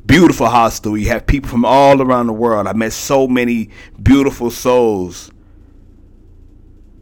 Beautiful 0.06 0.48
hostel. 0.48 0.98
You 0.98 1.10
have 1.10 1.26
people 1.26 1.50
from 1.50 1.66
all 1.66 2.02
around 2.02 2.28
the 2.28 2.34
world. 2.34 2.68
I 2.68 2.74
met 2.74 2.94
so 2.94 3.28
many 3.28 3.70
beautiful 4.02 4.52
souls 4.52 5.32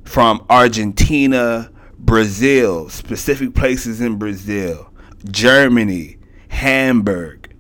from 0.04 0.46
Argentina, 0.50 1.72
Brazil, 1.98 2.90
specific 2.90 3.54
places 3.54 4.02
in 4.02 4.18
Brazil, 4.18 4.92
Germany, 5.30 6.18
Hamburg, 6.50 7.56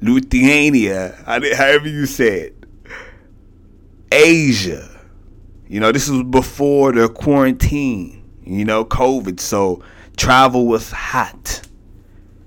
Lithuania, 0.00 1.14
however 1.24 1.88
you 1.88 2.06
say 2.06 2.40
it, 2.40 2.66
Asia. 4.12 4.90
You 5.66 5.80
know, 5.80 5.92
this 5.92 6.08
was 6.08 6.22
before 6.24 6.92
the 6.92 7.08
quarantine, 7.08 8.22
you 8.44 8.64
know, 8.64 8.84
COVID. 8.84 9.40
So 9.40 9.82
travel 10.16 10.66
was 10.66 10.90
hot. 10.90 11.62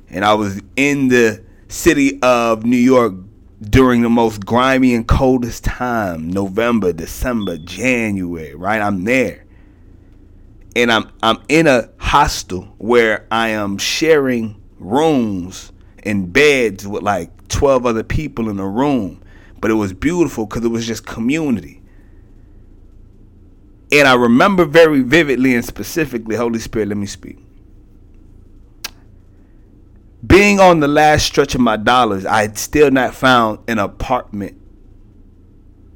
And 0.10 0.24
I 0.24 0.34
was 0.34 0.62
in 0.76 1.10
the 1.10 1.44
city 1.68 2.20
of 2.22 2.66
New 2.66 2.78
York 2.78 3.14
during 3.62 4.02
the 4.02 4.10
most 4.10 4.46
grimy 4.46 4.94
and 4.94 5.08
coldest 5.08 5.64
time 5.64 6.30
November, 6.30 6.94
December, 6.94 7.58
January, 7.58 8.56
right? 8.56 8.82
I'm 8.82 9.04
there. 9.04 9.46
And 10.76 10.92
I'm 10.92 11.10
I'm 11.24 11.38
in 11.50 11.66
a 11.66 11.90
hostel 11.98 12.76
where 12.78 13.26
I 13.32 13.50
am 13.50 13.78
sharing 13.78 14.62
rooms 14.80 15.72
and 16.04 16.32
beds 16.32 16.88
with 16.88 17.02
like 17.04 17.48
12 17.48 17.86
other 17.86 18.04
people 18.04 18.50
in 18.50 18.60
a 18.60 18.68
room, 18.68 19.22
but 19.60 19.72
it 19.72 19.76
was 19.76 19.92
beautiful 19.92 20.46
because 20.46 20.64
it 20.64 20.70
was 20.70 20.86
just 20.86 21.06
community. 21.06 21.82
And 23.92 24.08
I 24.08 24.16
remember 24.16 24.66
very 24.66 25.02
vividly 25.02 25.56
and 25.56 25.66
specifically, 25.66 26.36
Holy 26.36 26.60
Spirit, 26.60 26.90
let 26.90 26.98
me 26.98 27.08
speak. 27.08 27.40
Being 30.26 30.60
on 30.60 30.80
the 30.80 30.88
last 30.88 31.26
stretch 31.26 31.54
of 31.56 31.62
my 31.62 31.78
dollars, 31.78 32.26
I 32.26 32.42
had 32.42 32.58
still 32.58 32.90
not 32.90 33.14
found 33.14 33.60
an 33.68 33.80
apartment 33.80 34.60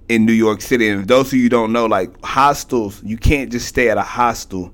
in 0.10 0.26
New 0.26 0.34
York 0.34 0.62
City. 0.62 0.90
And 0.90 1.08
those 1.08 1.28
of 1.28 1.40
you 1.40 1.50
don't 1.50 1.72
know, 1.72 1.88
like 1.88 2.24
hostels, 2.24 3.02
you 3.04 3.18
can't 3.18 3.52
just 3.52 3.68
stay 3.68 3.90
at 3.90 3.98
a 3.98 4.04
hostel 4.04 4.74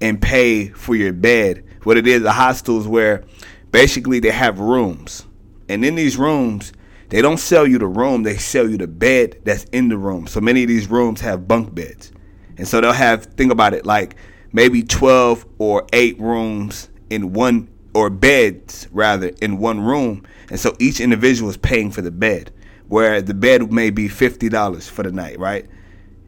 and 0.00 0.20
pay 0.20 0.68
for 0.68 0.94
your 0.94 1.12
bed. 1.12 1.64
What 1.84 1.96
it 1.96 2.06
is, 2.06 2.22
a 2.24 2.32
hostel 2.32 2.80
is 2.80 2.86
where 2.86 3.24
basically 3.70 4.20
they 4.20 4.30
have 4.30 4.60
rooms 4.60 5.26
and 5.68 5.84
in 5.84 5.94
these 5.94 6.16
rooms, 6.16 6.72
they 7.08 7.22
don't 7.22 7.38
sell 7.38 7.66
you 7.66 7.78
the 7.78 7.86
room, 7.86 8.22
they 8.22 8.36
sell 8.36 8.68
you 8.68 8.78
the 8.78 8.86
bed 8.86 9.40
that's 9.44 9.64
in 9.64 9.88
the 9.88 9.98
room. 9.98 10.26
So 10.26 10.40
many 10.40 10.62
of 10.62 10.68
these 10.68 10.88
rooms 10.88 11.20
have 11.20 11.48
bunk 11.48 11.74
beds. 11.74 12.12
And 12.56 12.66
so 12.66 12.80
they'll 12.80 12.92
have, 12.92 13.24
think 13.24 13.52
about 13.52 13.74
it, 13.74 13.84
like 13.84 14.16
maybe 14.52 14.82
12 14.82 15.46
or 15.58 15.86
8 15.92 16.18
rooms 16.20 16.88
in 17.10 17.32
one, 17.32 17.68
or 17.96 18.10
beds 18.10 18.86
rather, 18.92 19.28
in 19.40 19.56
one 19.56 19.80
room. 19.80 20.22
And 20.50 20.60
so 20.60 20.76
each 20.78 21.00
individual 21.00 21.48
is 21.48 21.56
paying 21.56 21.90
for 21.90 22.02
the 22.02 22.10
bed, 22.10 22.52
where 22.88 23.22
the 23.22 23.32
bed 23.32 23.72
may 23.72 23.88
be 23.88 24.06
$50 24.06 24.90
for 24.90 25.02
the 25.02 25.10
night, 25.10 25.38
right? 25.38 25.66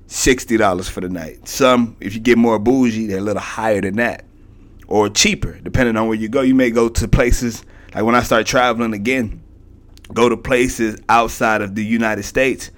$60 0.06 0.88
for 0.88 1.02
the 1.02 1.10
night. 1.10 1.46
Some, 1.46 1.94
if 2.00 2.14
you 2.14 2.20
get 2.20 2.38
more 2.38 2.58
bougie, 2.58 3.06
they're 3.06 3.18
a 3.18 3.20
little 3.20 3.42
higher 3.42 3.82
than 3.82 3.96
that. 3.96 4.24
Or 4.86 5.10
cheaper, 5.10 5.58
depending 5.60 5.98
on 5.98 6.08
where 6.08 6.16
you 6.16 6.30
go. 6.30 6.40
You 6.40 6.54
may 6.54 6.70
go 6.70 6.88
to 6.88 7.06
places 7.06 7.62
like 7.94 8.04
when 8.04 8.14
I 8.14 8.22
start 8.22 8.46
traveling 8.46 8.94
again, 8.94 9.42
go 10.14 10.30
to 10.30 10.36
places 10.38 10.98
outside 11.10 11.60
of 11.60 11.74
the 11.74 11.84
United 11.84 12.22
States, 12.22 12.70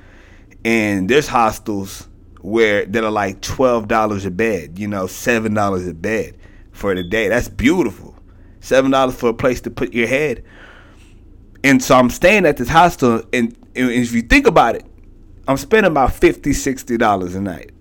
and 0.64 1.08
there's 1.08 1.28
hostels 1.28 2.08
where 2.40 2.84
that 2.86 3.04
are 3.04 3.10
like 3.10 3.40
twelve 3.40 3.86
dollars 3.86 4.24
a 4.24 4.30
bed, 4.32 4.80
you 4.80 4.88
know, 4.88 5.06
seven 5.06 5.54
dollars 5.54 5.86
a 5.86 5.94
bed 5.94 6.36
for 6.72 6.92
the 6.94 7.04
day. 7.04 7.28
That's 7.28 7.48
beautiful. 7.48 8.09
Seven 8.60 8.90
dollars 8.90 9.16
for 9.16 9.30
a 9.30 9.34
place 9.34 9.60
to 9.62 9.70
put 9.70 9.94
your 9.94 10.06
head. 10.06 10.44
And 11.62 11.82
so 11.82 11.96
I'm 11.96 12.10
staying 12.10 12.46
at 12.46 12.56
this 12.56 12.68
hostel, 12.68 13.22
and, 13.32 13.56
and 13.74 13.90
if 13.90 14.12
you 14.12 14.22
think 14.22 14.46
about 14.46 14.76
it, 14.76 14.84
I'm 15.46 15.56
spending 15.56 15.90
about 15.90 16.12
50 16.12 16.50
$60 16.50 17.36
a 17.36 17.40
night. 17.40 17.72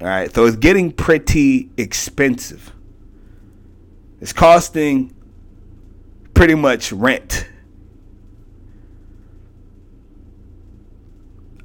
All 0.00 0.06
right, 0.06 0.32
so 0.32 0.44
it's 0.44 0.56
getting 0.56 0.92
pretty 0.92 1.70
expensive. 1.76 2.72
It's 4.20 4.32
costing 4.32 5.14
pretty 6.34 6.54
much 6.54 6.92
rent. 6.92 7.48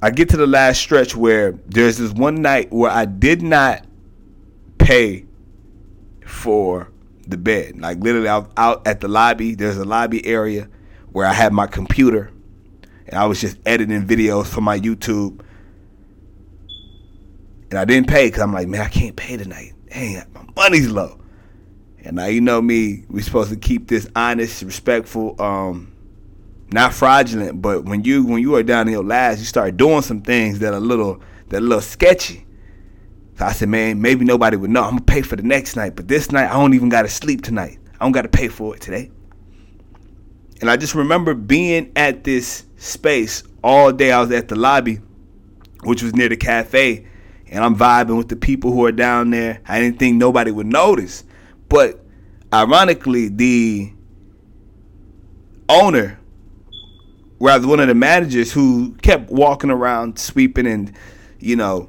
I 0.02 0.10
get 0.10 0.30
to 0.30 0.36
the 0.36 0.46
last 0.46 0.80
stretch 0.80 1.14
where 1.14 1.52
there's 1.66 1.98
this 1.98 2.12
one 2.12 2.40
night 2.40 2.72
where 2.72 2.90
I 2.90 3.04
did 3.04 3.42
not 3.42 3.84
pay 4.78 5.26
for 6.24 6.90
the 7.30 7.36
bed. 7.36 7.80
Like 7.80 7.98
literally, 7.98 8.28
was 8.28 8.46
out 8.56 8.86
at 8.86 9.00
the 9.00 9.08
lobby. 9.08 9.54
There's 9.54 9.76
a 9.76 9.84
lobby 9.84 10.24
area 10.26 10.68
where 11.12 11.26
I 11.26 11.32
had 11.32 11.52
my 11.52 11.66
computer, 11.66 12.30
and 13.06 13.18
I 13.18 13.26
was 13.26 13.40
just 13.40 13.58
editing 13.66 14.06
videos 14.06 14.46
for 14.46 14.60
my 14.60 14.78
YouTube. 14.78 15.40
And 17.70 17.78
I 17.78 17.84
didn't 17.84 18.08
pay 18.08 18.26
because 18.26 18.42
I'm 18.42 18.52
like, 18.52 18.66
man, 18.66 18.80
I 18.80 18.88
can't 18.88 19.14
pay 19.14 19.36
tonight. 19.36 19.74
Dang, 19.90 20.22
my 20.34 20.44
money's 20.56 20.88
low. 20.88 21.20
And 22.02 22.16
now 22.16 22.26
you 22.26 22.40
know 22.40 22.60
me. 22.60 23.04
We're 23.08 23.22
supposed 23.22 23.50
to 23.50 23.56
keep 23.56 23.88
this 23.88 24.08
honest, 24.16 24.62
respectful, 24.62 25.40
um, 25.40 25.92
not 26.72 26.94
fraudulent. 26.94 27.60
But 27.60 27.84
when 27.84 28.04
you 28.04 28.24
when 28.24 28.40
you 28.40 28.54
are 28.56 28.62
down 28.62 28.88
in 28.88 28.94
your 28.94 29.04
last, 29.04 29.38
you 29.38 29.44
start 29.44 29.76
doing 29.76 30.02
some 30.02 30.22
things 30.22 30.58
that 30.60 30.72
are 30.72 30.78
a 30.78 30.80
little 30.80 31.20
that 31.48 31.56
are 31.56 31.58
a 31.58 31.68
little 31.68 31.80
sketchy. 31.80 32.46
So 33.40 33.46
I 33.46 33.52
said, 33.52 33.70
man, 33.70 34.02
maybe 34.02 34.26
nobody 34.26 34.58
would 34.58 34.68
know. 34.68 34.82
I'm 34.82 34.90
gonna 34.90 35.00
pay 35.00 35.22
for 35.22 35.34
the 35.34 35.42
next 35.42 35.74
night, 35.74 35.96
but 35.96 36.06
this 36.06 36.30
night 36.30 36.50
I 36.50 36.60
don't 36.60 36.74
even 36.74 36.90
gotta 36.90 37.08
sleep 37.08 37.40
tonight. 37.40 37.78
I 37.98 38.04
don't 38.04 38.12
gotta 38.12 38.28
pay 38.28 38.48
for 38.48 38.76
it 38.76 38.82
today. 38.82 39.10
And 40.60 40.70
I 40.70 40.76
just 40.76 40.94
remember 40.94 41.32
being 41.32 41.90
at 41.96 42.22
this 42.22 42.66
space 42.76 43.42
all 43.64 43.92
day. 43.92 44.12
I 44.12 44.20
was 44.20 44.30
at 44.30 44.48
the 44.48 44.56
lobby, 44.56 45.00
which 45.84 46.02
was 46.02 46.14
near 46.14 46.28
the 46.28 46.36
cafe, 46.36 47.06
and 47.46 47.64
I'm 47.64 47.74
vibing 47.74 48.18
with 48.18 48.28
the 48.28 48.36
people 48.36 48.72
who 48.72 48.84
are 48.84 48.92
down 48.92 49.30
there. 49.30 49.62
I 49.66 49.80
didn't 49.80 49.98
think 49.98 50.18
nobody 50.18 50.50
would 50.50 50.66
notice. 50.66 51.24
But 51.70 52.04
ironically, 52.52 53.28
the 53.28 53.90
owner, 55.66 56.20
rather 57.38 57.66
one 57.66 57.80
of 57.80 57.88
the 57.88 57.94
managers 57.94 58.52
who 58.52 58.96
kept 58.96 59.30
walking 59.30 59.70
around 59.70 60.18
sweeping 60.18 60.66
and, 60.66 60.94
you 61.38 61.56
know, 61.56 61.88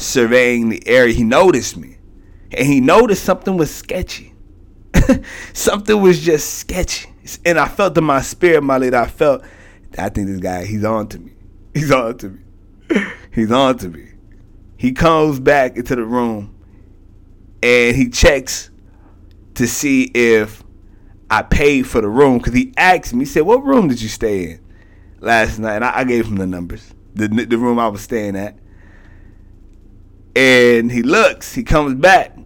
surveying 0.00 0.68
the 0.68 0.86
area, 0.86 1.14
he 1.14 1.24
noticed 1.24 1.76
me. 1.76 1.98
And 2.52 2.66
he 2.66 2.80
noticed 2.80 3.24
something 3.24 3.56
was 3.56 3.72
sketchy. 3.72 4.34
something 5.52 6.00
was 6.00 6.20
just 6.20 6.54
sketchy. 6.54 7.08
And 7.44 7.58
I 7.58 7.68
felt 7.68 7.96
in 7.96 8.04
my 8.04 8.22
spirit, 8.22 8.62
my 8.62 8.78
lady, 8.78 8.96
I 8.96 9.06
felt, 9.06 9.44
I 9.96 10.08
think 10.08 10.26
this 10.26 10.40
guy, 10.40 10.64
he's 10.64 10.84
on 10.84 11.08
to 11.08 11.18
me. 11.18 11.32
He's 11.74 11.92
on 11.92 12.18
to 12.18 12.30
me. 12.30 12.40
he's 13.32 13.52
on 13.52 13.78
to 13.78 13.88
me. 13.88 14.08
He 14.76 14.92
comes 14.92 15.38
back 15.38 15.76
into 15.76 15.94
the 15.94 16.04
room 16.04 16.56
and 17.62 17.96
he 17.96 18.08
checks 18.08 18.70
to 19.54 19.66
see 19.66 20.04
if 20.14 20.64
I 21.30 21.42
paid 21.42 21.86
for 21.86 22.00
the 22.00 22.08
room 22.08 22.38
because 22.38 22.54
he 22.54 22.72
asked 22.76 23.12
me. 23.12 23.20
He 23.20 23.26
said, 23.26 23.42
"What 23.42 23.62
room 23.62 23.88
did 23.88 24.00
you 24.00 24.08
stay 24.08 24.52
in 24.52 24.60
last 25.20 25.58
night?" 25.58 25.76
And 25.76 25.84
I, 25.84 25.98
I 25.98 26.04
gave 26.04 26.26
him 26.26 26.36
the 26.36 26.46
numbers, 26.46 26.94
the 27.14 27.28
the 27.28 27.58
room 27.58 27.78
I 27.78 27.88
was 27.88 28.00
staying 28.00 28.36
at. 28.36 28.58
And 30.36 30.90
he 30.90 31.02
looks, 31.02 31.54
he 31.54 31.64
comes 31.64 31.94
back 31.94 32.36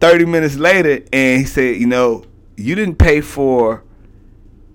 30 0.00 0.24
minutes 0.26 0.56
later 0.56 1.04
and 1.12 1.40
he 1.40 1.46
said, 1.46 1.76
You 1.76 1.86
know, 1.86 2.24
you 2.56 2.74
didn't 2.74 2.96
pay 2.96 3.20
for 3.20 3.84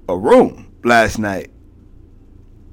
a 0.07 0.17
room 0.17 0.71
last 0.83 1.19
night. 1.19 1.51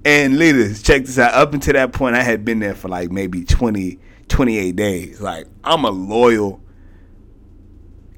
And 0.04 0.38
leaders, 0.38 0.82
check 0.82 1.04
this 1.04 1.18
out. 1.18 1.34
Up 1.34 1.52
until 1.52 1.74
that 1.74 1.92
point, 1.92 2.16
I 2.16 2.22
had 2.22 2.44
been 2.44 2.58
there 2.58 2.74
for 2.74 2.88
like 2.88 3.10
maybe 3.10 3.44
20, 3.44 3.98
28 4.28 4.76
days. 4.76 5.20
Like, 5.20 5.46
I'm 5.62 5.84
a 5.84 5.90
loyal 5.90 6.60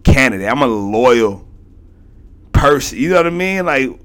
candidate. 0.04 0.49
I'm 0.49 0.62
a 0.62 0.66
loyal 0.66 1.46
person. 2.52 2.99
You 2.99 3.11
know 3.11 3.16
what 3.16 3.26
I 3.26 3.30
mean? 3.30 3.66
Like, 3.66 3.99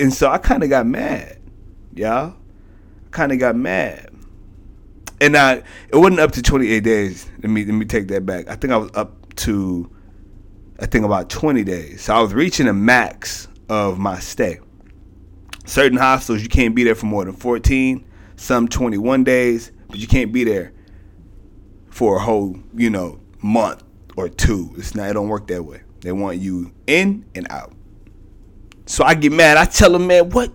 and 0.00 0.12
so 0.12 0.30
I 0.30 0.38
kind 0.38 0.62
of 0.62 0.70
got 0.70 0.86
mad, 0.86 1.38
y'all. 1.94 2.34
Kind 3.10 3.32
of 3.32 3.38
got 3.38 3.56
mad, 3.56 4.09
and 5.20 5.36
I 5.36 5.62
it 5.88 5.96
wasn't 5.96 6.20
up 6.20 6.32
to 6.32 6.42
28 6.42 6.80
days. 6.82 7.28
Let 7.42 7.50
me 7.50 7.64
let 7.64 7.74
me 7.74 7.84
take 7.84 8.08
that 8.08 8.26
back. 8.26 8.48
I 8.48 8.56
think 8.56 8.72
I 8.72 8.76
was 8.76 8.90
up 8.94 9.34
to, 9.36 9.90
I 10.78 10.86
think 10.86 11.04
about 11.04 11.30
20 11.30 11.64
days. 11.64 12.02
So 12.02 12.14
I 12.14 12.20
was 12.20 12.34
reaching 12.34 12.68
a 12.68 12.72
max 12.72 13.48
of 13.68 13.98
my 13.98 14.18
stay. 14.18 14.58
Certain 15.64 15.98
hostels 15.98 16.42
you 16.42 16.48
can't 16.48 16.74
be 16.74 16.84
there 16.84 16.94
for 16.94 17.06
more 17.06 17.24
than 17.24 17.34
14, 17.34 18.04
some 18.36 18.66
21 18.66 19.24
days, 19.24 19.70
but 19.88 19.98
you 19.98 20.08
can't 20.08 20.32
be 20.32 20.44
there 20.44 20.72
for 21.90 22.16
a 22.16 22.20
whole, 22.20 22.58
you 22.74 22.90
know, 22.90 23.20
month 23.42 23.82
or 24.16 24.28
two. 24.28 24.74
It's 24.76 24.94
not. 24.94 25.10
It 25.10 25.14
don't 25.14 25.28
work 25.28 25.46
that 25.48 25.62
way. 25.62 25.82
They 26.00 26.12
want 26.12 26.38
you 26.38 26.72
in 26.86 27.26
and 27.34 27.46
out. 27.50 27.72
So 28.86 29.04
I 29.04 29.14
get 29.14 29.32
mad. 29.32 29.56
I 29.56 29.66
tell 29.66 29.92
them, 29.92 30.06
man, 30.06 30.30
what? 30.30 30.52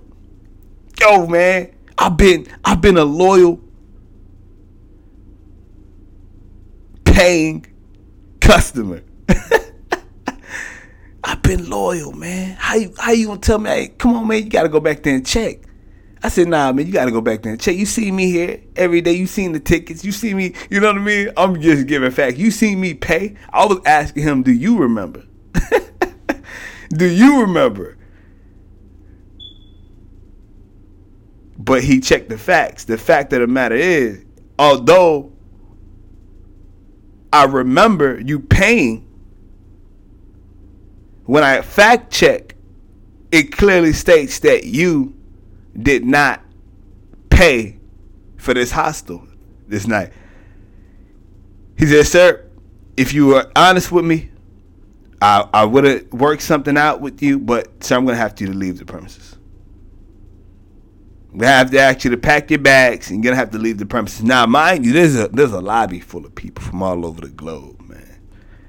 Yo, 0.99 1.27
man, 1.27 1.73
I've 1.97 2.17
been 2.17 2.47
I've 2.63 2.81
been 2.81 2.97
a 2.97 3.05
loyal, 3.05 3.61
paying 7.05 7.65
customer. 8.41 9.01
I've 11.23 11.41
been 11.41 11.69
loyal, 11.69 12.11
man. 12.11 12.55
How 12.59 12.75
you 12.75 12.93
how 12.97 13.11
you 13.11 13.27
gonna 13.27 13.39
tell 13.39 13.59
me? 13.59 13.69
Hey, 13.69 13.87
come 13.87 14.15
on, 14.15 14.27
man, 14.27 14.43
you 14.43 14.49
gotta 14.49 14.69
go 14.69 14.79
back 14.79 15.03
there 15.03 15.15
and 15.15 15.25
check. 15.25 15.59
I 16.21 16.29
said, 16.29 16.47
nah, 16.47 16.71
man, 16.71 16.87
you 16.87 16.93
gotta 16.93 17.11
go 17.11 17.21
back 17.21 17.43
there 17.43 17.51
and 17.51 17.61
check. 17.61 17.75
You 17.75 17.85
see 17.85 18.11
me 18.11 18.31
here 18.31 18.59
every 18.75 19.01
day. 19.01 19.13
You 19.13 19.27
seen 19.27 19.51
the 19.51 19.59
tickets. 19.59 20.03
You 20.03 20.11
see 20.11 20.33
me, 20.33 20.55
you 20.71 20.79
know 20.79 20.87
what 20.87 20.97
I 20.97 21.01
mean? 21.01 21.29
I'm 21.37 21.61
just 21.61 21.85
giving 21.87 22.09
facts. 22.09 22.37
You 22.37 22.49
see 22.49 22.75
me 22.75 22.95
pay. 22.95 23.35
I 23.53 23.65
was 23.65 23.79
asking 23.85 24.23
him, 24.23 24.41
do 24.41 24.51
you 24.51 24.77
remember? 24.77 25.23
do 26.89 27.05
you 27.05 27.41
remember? 27.41 27.97
But 31.57 31.83
he 31.83 31.99
checked 31.99 32.29
the 32.29 32.37
facts. 32.39 32.85
The 32.85 32.97
fact 32.97 33.31
of 33.33 33.41
the 33.41 33.47
matter 33.47 33.75
is, 33.75 34.23
although 34.57 35.31
I 37.35 37.43
remember 37.43 38.21
you 38.21 38.39
paying, 38.39 39.05
when 41.25 41.43
I 41.43 41.61
fact 41.61 42.13
check, 42.13 42.55
it 43.29 43.51
clearly 43.51 43.91
states 43.91 44.39
that 44.39 44.63
you 44.63 45.13
did 45.77 46.05
not 46.05 46.41
pay 47.29 47.77
for 48.37 48.53
this 48.53 48.71
hostel 48.71 49.27
this 49.67 49.85
night. 49.85 50.13
He 51.77 51.85
said, 51.87 52.05
Sir, 52.05 52.49
if 52.95 53.13
you 53.13 53.27
were 53.27 53.51
honest 53.53 53.91
with 53.91 54.05
me, 54.05 54.31
I, 55.21 55.49
I 55.53 55.65
would 55.65 55.83
have 55.83 56.13
worked 56.13 56.41
something 56.41 56.77
out 56.77 57.01
with 57.01 57.21
you, 57.21 57.37
but 57.37 57.83
sir, 57.83 57.97
I'm 57.97 58.05
going 58.05 58.15
to 58.15 58.21
have 58.21 58.35
to 58.35 58.49
leave 58.49 58.79
the 58.79 58.85
premises. 58.85 59.34
We 61.35 61.45
have 61.45 61.69
to 61.71 61.79
ask 61.79 62.05
you 62.05 62.11
to 62.11 62.17
pack 62.17 62.49
your 62.49 62.59
bags, 62.59 63.11
and 63.11 63.21
you're 63.21 63.31
gonna 63.31 63.39
have 63.39 63.51
to 63.51 63.57
leave 63.57 63.77
the 63.77 63.85
premises. 63.85 64.23
Now, 64.23 64.45
mind 64.45 64.85
you, 64.85 64.93
there's 64.93 65.17
a 65.17 65.27
there's 65.27 65.51
a 65.51 65.59
lobby 65.59 65.99
full 65.99 66.25
of 66.25 66.33
people 66.33 66.63
from 66.63 66.81
all 66.81 67.05
over 67.05 67.19
the 67.19 67.27
globe, 67.27 67.81
man. 67.81 68.21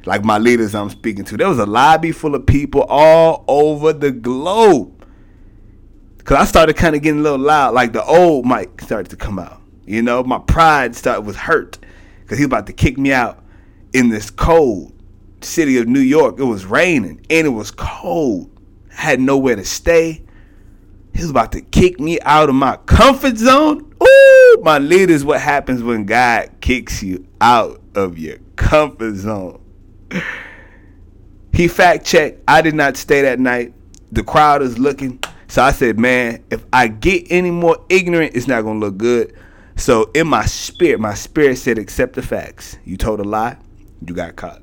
Like 0.05 0.25
my 0.25 0.39
leaders 0.39 0.75
I'm 0.75 0.91
speaking 0.91 1.25
to, 1.27 1.37
there 1.37 1.49
was 1.49 1.61
a 1.61 1.67
lobby 1.67 2.11
full 2.11 2.35
of 2.35 2.45
people 2.45 2.85
all 2.89 3.45
over 3.47 3.93
the 3.93 4.11
globe. 4.11 5.07
Cause 6.25 6.39
I 6.39 6.45
started 6.45 6.75
kind 6.75 6.97
of 6.97 7.03
getting 7.03 7.21
a 7.21 7.23
little 7.23 7.39
loud, 7.39 7.73
like 7.73 7.93
the 7.93 8.05
old 8.05 8.47
Mike 8.47 8.81
started 8.81 9.11
to 9.11 9.17
come 9.17 9.39
out. 9.39 9.61
You 9.87 10.03
know, 10.03 10.25
my 10.25 10.41
pride 10.41 10.97
started 10.97 11.21
was 11.21 11.37
hurt 11.37 11.79
because 12.23 12.39
he 12.39 12.43
was 12.43 12.49
about 12.49 12.67
to 12.67 12.73
kick 12.73 12.99
me 12.99 13.13
out 13.13 13.45
in 13.93 14.09
this 14.09 14.29
cold 14.29 14.93
city 15.41 15.79
of 15.79 15.87
New 15.87 16.01
York. 16.01 16.41
It 16.41 16.45
was 16.45 16.67
raining 16.67 17.25
and 17.31 17.47
it 17.47 17.51
was 17.51 17.71
cold. 17.71 18.51
I 18.91 19.03
had 19.03 19.21
nowhere 19.21 19.55
to 19.55 19.65
stay. 19.65 20.26
He 21.17 21.23
was 21.23 21.31
about 21.31 21.53
to 21.53 21.63
kick 21.63 21.99
me 21.99 22.21
out 22.21 22.51
of 22.51 22.55
my 22.55 22.77
comfort 22.85 23.39
zone. 23.39 23.91
Ooh, 24.03 24.61
my 24.63 24.77
leaders, 24.79 25.25
what 25.25 25.41
happens 25.41 25.83
when 25.83 26.05
God 26.05 26.51
kicks 26.61 27.03
you 27.03 27.27
out 27.41 27.81
of 27.95 28.19
your 28.19 28.37
comfort 28.57 29.15
zone? 29.15 29.63
He 31.55 31.69
fact 31.69 32.05
checked. 32.05 32.43
I 32.47 32.61
did 32.61 32.75
not 32.75 32.99
stay 32.99 33.23
that 33.23 33.41
night. 33.41 33.73
The 34.13 34.23
crowd 34.23 34.61
is 34.61 34.79
looking. 34.79 35.19
So 35.49 35.63
I 35.63 35.73
said, 35.73 35.99
man, 35.99 36.45
if 36.51 36.67
I 36.71 36.89
get 36.89 37.29
any 37.31 37.51
more 37.51 37.83
ignorant, 37.89 38.37
it's 38.37 38.47
not 38.47 38.61
gonna 38.61 38.79
look 38.79 38.99
good. 38.99 39.35
So 39.77 40.11
in 40.15 40.27
my 40.27 40.45
spirit, 40.45 41.01
my 41.01 41.15
spirit 41.15 41.57
said, 41.57 41.79
accept 41.79 42.13
the 42.13 42.23
facts. 42.23 42.77
You 42.85 42.99
told 42.99 43.21
a 43.21 43.25
lie, 43.25 43.57
you 44.07 44.13
got 44.13 44.37
caught. 44.37 44.61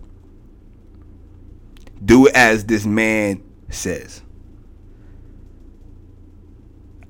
Do 2.06 2.28
as 2.30 2.66
this 2.66 2.86
man 2.86 3.44
says. 3.72 4.22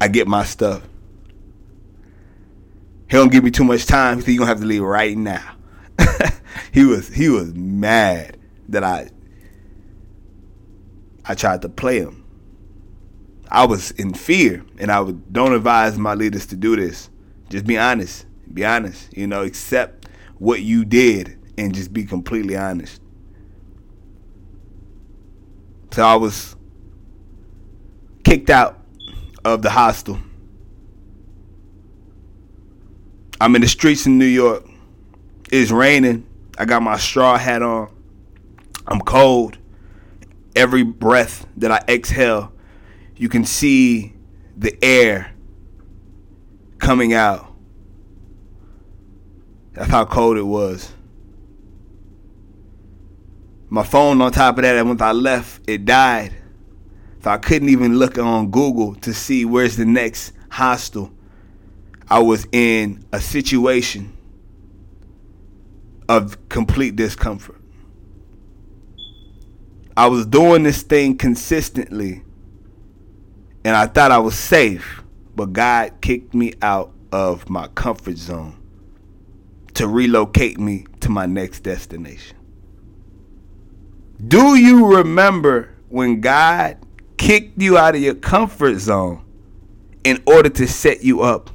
I 0.04 0.10
get 0.10 0.28
my 0.28 0.44
stuff. 0.44 0.84
He 3.10 3.16
don't 3.16 3.32
give 3.32 3.42
me 3.42 3.52
too 3.52 3.64
much 3.64 3.86
time. 3.86 4.22
He 4.22 4.36
gonna 4.36 4.50
have 4.50 4.60
to 4.60 4.66
leave 4.66 4.82
right 4.82 5.16
now. 5.16 5.56
he 6.74 6.84
was 6.84 7.08
he 7.08 7.30
was 7.30 7.54
mad 7.54 8.38
that 8.68 8.84
I 8.84 9.12
I 11.24 11.36
tried 11.36 11.62
to 11.62 11.70
play 11.70 12.00
him. 12.00 12.26
I 13.48 13.66
was 13.66 13.92
in 13.92 14.14
fear, 14.14 14.66
and 14.78 14.92
I 14.92 15.00
would 15.00 15.32
don't 15.32 15.54
advise 15.54 15.98
my 15.98 16.16
leaders 16.16 16.48
to 16.48 16.58
do 16.58 16.76
this. 16.76 17.10
Just 17.50 17.66
be 17.66 17.78
honest. 17.78 18.26
Be 18.54 18.66
honest. 18.66 19.16
You 19.16 19.28
know, 19.28 19.44
accept 19.44 20.10
what 20.38 20.64
you 20.64 20.84
did 20.84 21.40
and 21.58 21.74
just 21.74 21.94
be 21.94 22.04
completely 22.04 22.58
honest. 22.58 23.02
So 25.92 26.04
I 26.04 26.16
was 26.16 26.58
kicked 28.26 28.50
out 28.50 28.83
of 29.46 29.62
the 29.62 29.70
hostel. 29.70 30.20
I'm 33.42 33.56
in 33.56 33.62
the 33.62 33.68
streets 33.68 34.06
in 34.06 34.18
New 34.18 34.26
York. 34.26 34.66
It's 35.52 35.72
raining. 35.72 36.26
I 36.58 36.66
got 36.66 36.82
my 36.82 36.98
straw 36.98 37.38
hat 37.38 37.62
on. 37.62 37.90
I'm 38.88 39.02
cold. 39.02 39.58
Every 40.56 40.84
breath 40.84 41.48
that 41.58 41.72
I 41.72 41.84
exhale, 41.88 42.54
you 43.18 43.28
can 43.28 43.44
see 43.44 44.14
the 44.56 44.78
air 44.84 45.34
coming 46.78 47.14
out. 47.14 47.52
That's 49.74 49.90
how 49.90 50.06
cold 50.06 50.38
it 50.38 50.44
was. 50.44 50.94
My 53.70 53.84
phone, 53.84 54.22
on 54.22 54.32
top 54.32 54.58
of 54.58 54.62
that, 54.62 54.76
and 54.76 54.88
once 54.88 55.02
I 55.02 55.12
left, 55.12 55.68
it 55.68 55.86
died. 55.86 56.34
So 57.24 57.30
I 57.30 57.38
couldn't 57.38 57.70
even 57.70 57.98
look 58.00 58.18
on 58.18 58.52
Google 58.52 58.96
to 58.96 59.14
see 59.14 59.46
where's 59.46 59.78
the 59.78 59.86
next 59.86 60.34
hostel. 60.50 61.10
I 62.10 62.20
was 62.20 62.46
in 62.52 63.06
a 63.14 63.22
situation 63.22 64.18
of 66.10 66.50
complete 66.50 66.98
discomfort. 66.98 67.62
I 69.96 70.08
was 70.08 70.26
doing 70.26 70.64
this 70.64 70.82
thing 70.82 71.18
consistently 71.18 72.24
and 73.64 73.74
I 73.78 73.88
thought 73.88 74.12
I 74.12 74.18
was 74.18 74.38
safe, 74.38 75.02
but 75.34 75.54
God 75.54 76.02
kicked 76.02 76.34
me 76.34 76.56
out 76.62 76.92
of 77.14 77.50
my 77.50 77.68
comfort 77.70 78.18
zone 78.18 78.58
to 79.76 79.88
relocate 79.88 80.60
me 80.60 80.88
to 81.00 81.10
my 81.10 81.26
next 81.26 81.62
destination. 81.62 82.36
Do 84.28 84.56
you 84.56 84.98
remember 84.98 85.74
when 85.88 86.20
God 86.20 86.83
kicked 87.18 87.62
you 87.62 87.78
out 87.78 87.96
of 87.96 88.02
your 88.02 88.16
comfort 88.16 88.80
zone 88.80 89.24
in 90.04 90.22
order 90.26 90.50
to 90.50 90.68
set 90.68 91.04
you 91.04 91.22
up 91.22 91.50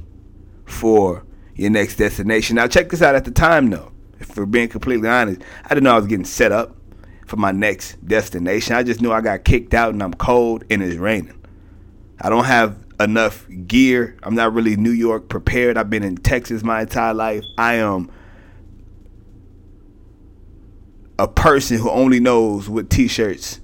for 0.65 1.25
your 1.55 1.69
next 1.69 1.95
destination? 1.95 2.55
Now, 2.55 2.67
check 2.67 2.89
this 2.89 3.01
out 3.01 3.15
at 3.15 3.25
the 3.25 3.31
time, 3.31 3.69
though. 3.69 3.91
If 4.19 4.35
we're 4.35 4.45
being 4.45 4.67
completely 4.67 5.07
honest, 5.07 5.41
I 5.65 5.69
didn't 5.69 5.83
know 5.83 5.93
I 5.93 5.97
was 5.97 6.07
getting 6.07 6.25
set 6.25 6.51
up 6.51 6.75
for 7.25 7.37
my 7.37 7.51
next 7.51 8.05
destination. 8.05 8.75
I 8.75 8.83
just 8.83 9.01
knew 9.01 9.11
I 9.11 9.21
got 9.21 9.43
kicked 9.43 9.73
out 9.73 9.93
and 9.93 10.03
I'm 10.03 10.13
cold 10.13 10.65
and 10.69 10.83
it's 10.83 10.97
raining. 10.97 11.39
I 12.19 12.29
don't 12.29 12.45
have 12.45 12.83
enough 12.99 13.47
gear. 13.67 14.17
I'm 14.23 14.35
not 14.35 14.53
really 14.53 14.75
New 14.75 14.91
York 14.91 15.29
prepared. 15.29 15.77
I've 15.77 15.89
been 15.89 16.03
in 16.03 16.17
Texas 16.17 16.63
my 16.63 16.81
entire 16.81 17.13
life. 17.13 17.43
I 17.57 17.75
am 17.75 18.11
a 21.17 21.27
person 21.27 21.77
who 21.77 21.89
only 21.89 22.19
knows 22.19 22.67
what 22.67 22.89
t-shirts 22.89 23.61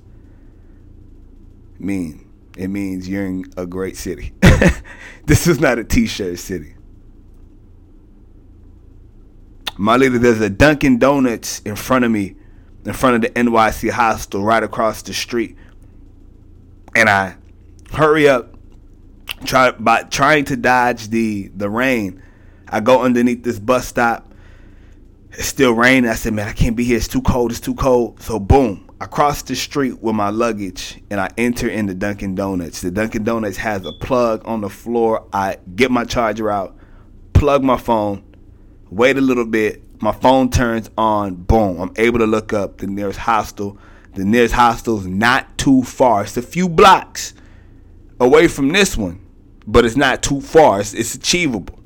mean. 1.79 2.31
It 2.57 2.69
means 2.69 3.07
you're 3.07 3.25
in 3.25 3.45
a 3.57 3.65
great 3.65 3.97
city. 3.97 4.33
this 5.25 5.47
is 5.47 5.59
not 5.59 5.79
a 5.79 5.83
t-shirt 5.83 6.39
city. 6.39 6.75
My 9.77 9.97
leader, 9.97 10.17
there's 10.17 10.39
a 10.39 10.49
Dunkin' 10.49 10.99
Donuts 10.99 11.59
in 11.59 11.75
front 11.75 12.05
of 12.05 12.11
me, 12.11 12.35
in 12.85 12.93
front 12.93 13.15
of 13.15 13.21
the 13.21 13.29
NYC 13.39 13.91
hostel 13.91 14.43
right 14.43 14.63
across 14.63 15.01
the 15.01 15.13
street. 15.13 15.57
And 16.95 17.09
I 17.09 17.35
hurry 17.91 18.29
up, 18.29 18.55
try 19.43 19.71
by 19.71 20.03
trying 20.03 20.45
to 20.45 20.55
dodge 20.55 21.09
the 21.09 21.49
the 21.49 21.69
rain. 21.69 22.21
I 22.69 22.79
go 22.79 23.01
underneath 23.01 23.43
this 23.43 23.59
bus 23.59 23.85
stop. 23.85 24.33
It's 25.31 25.45
still 25.45 25.73
raining. 25.73 26.09
I 26.09 26.15
said, 26.15 26.33
man, 26.33 26.47
I 26.47 26.53
can't 26.53 26.77
be 26.77 26.85
here. 26.85 26.95
It's 26.95 27.09
too 27.09 27.21
cold. 27.21 27.51
It's 27.51 27.59
too 27.59 27.75
cold. 27.75 28.21
So 28.21 28.39
boom, 28.39 28.84
I 28.99 29.07
cross 29.07 29.41
the 29.41 29.55
street 29.55 30.01
with 30.01 30.15
my 30.15 30.29
luggage 30.29 31.01
and 31.09 31.19
I 31.19 31.29
enter 31.37 31.67
into 31.67 31.93
Dunkin' 31.93 32.33
Donuts. 32.33 32.81
The 32.81 32.91
Dunkin' 32.91 33.25
Donuts 33.25 33.57
has 33.57 33.85
a 33.85 33.91
plug 33.91 34.41
on 34.45 34.61
the 34.61 34.69
floor. 34.69 35.27
I 35.33 35.57
get 35.75 35.91
my 35.91 36.05
charger 36.05 36.49
out, 36.49 36.77
plug 37.33 37.61
my 37.61 37.77
phone, 37.77 38.23
wait 38.89 39.17
a 39.17 39.21
little 39.21 39.45
bit. 39.45 39.81
My 40.01 40.13
phone 40.13 40.49
turns 40.49 40.89
on. 40.97 41.35
Boom. 41.35 41.79
I'm 41.79 41.91
able 41.97 42.19
to 42.19 42.25
look 42.25 42.53
up 42.53 42.77
the 42.77 42.87
nearest 42.87 43.19
hostel. 43.19 43.77
The 44.13 44.23
nearest 44.23 44.53
hostel 44.53 44.99
is 44.99 45.07
not 45.07 45.57
too 45.57 45.83
far. 45.83 46.23
It's 46.23 46.37
a 46.37 46.41
few 46.41 46.69
blocks 46.69 47.33
away 48.19 48.47
from 48.47 48.69
this 48.69 48.95
one, 48.95 49.25
but 49.67 49.83
it's 49.83 49.97
not 49.97 50.23
too 50.23 50.39
far. 50.39 50.79
It's, 50.79 50.93
it's 50.93 51.15
achievable. 51.15 51.79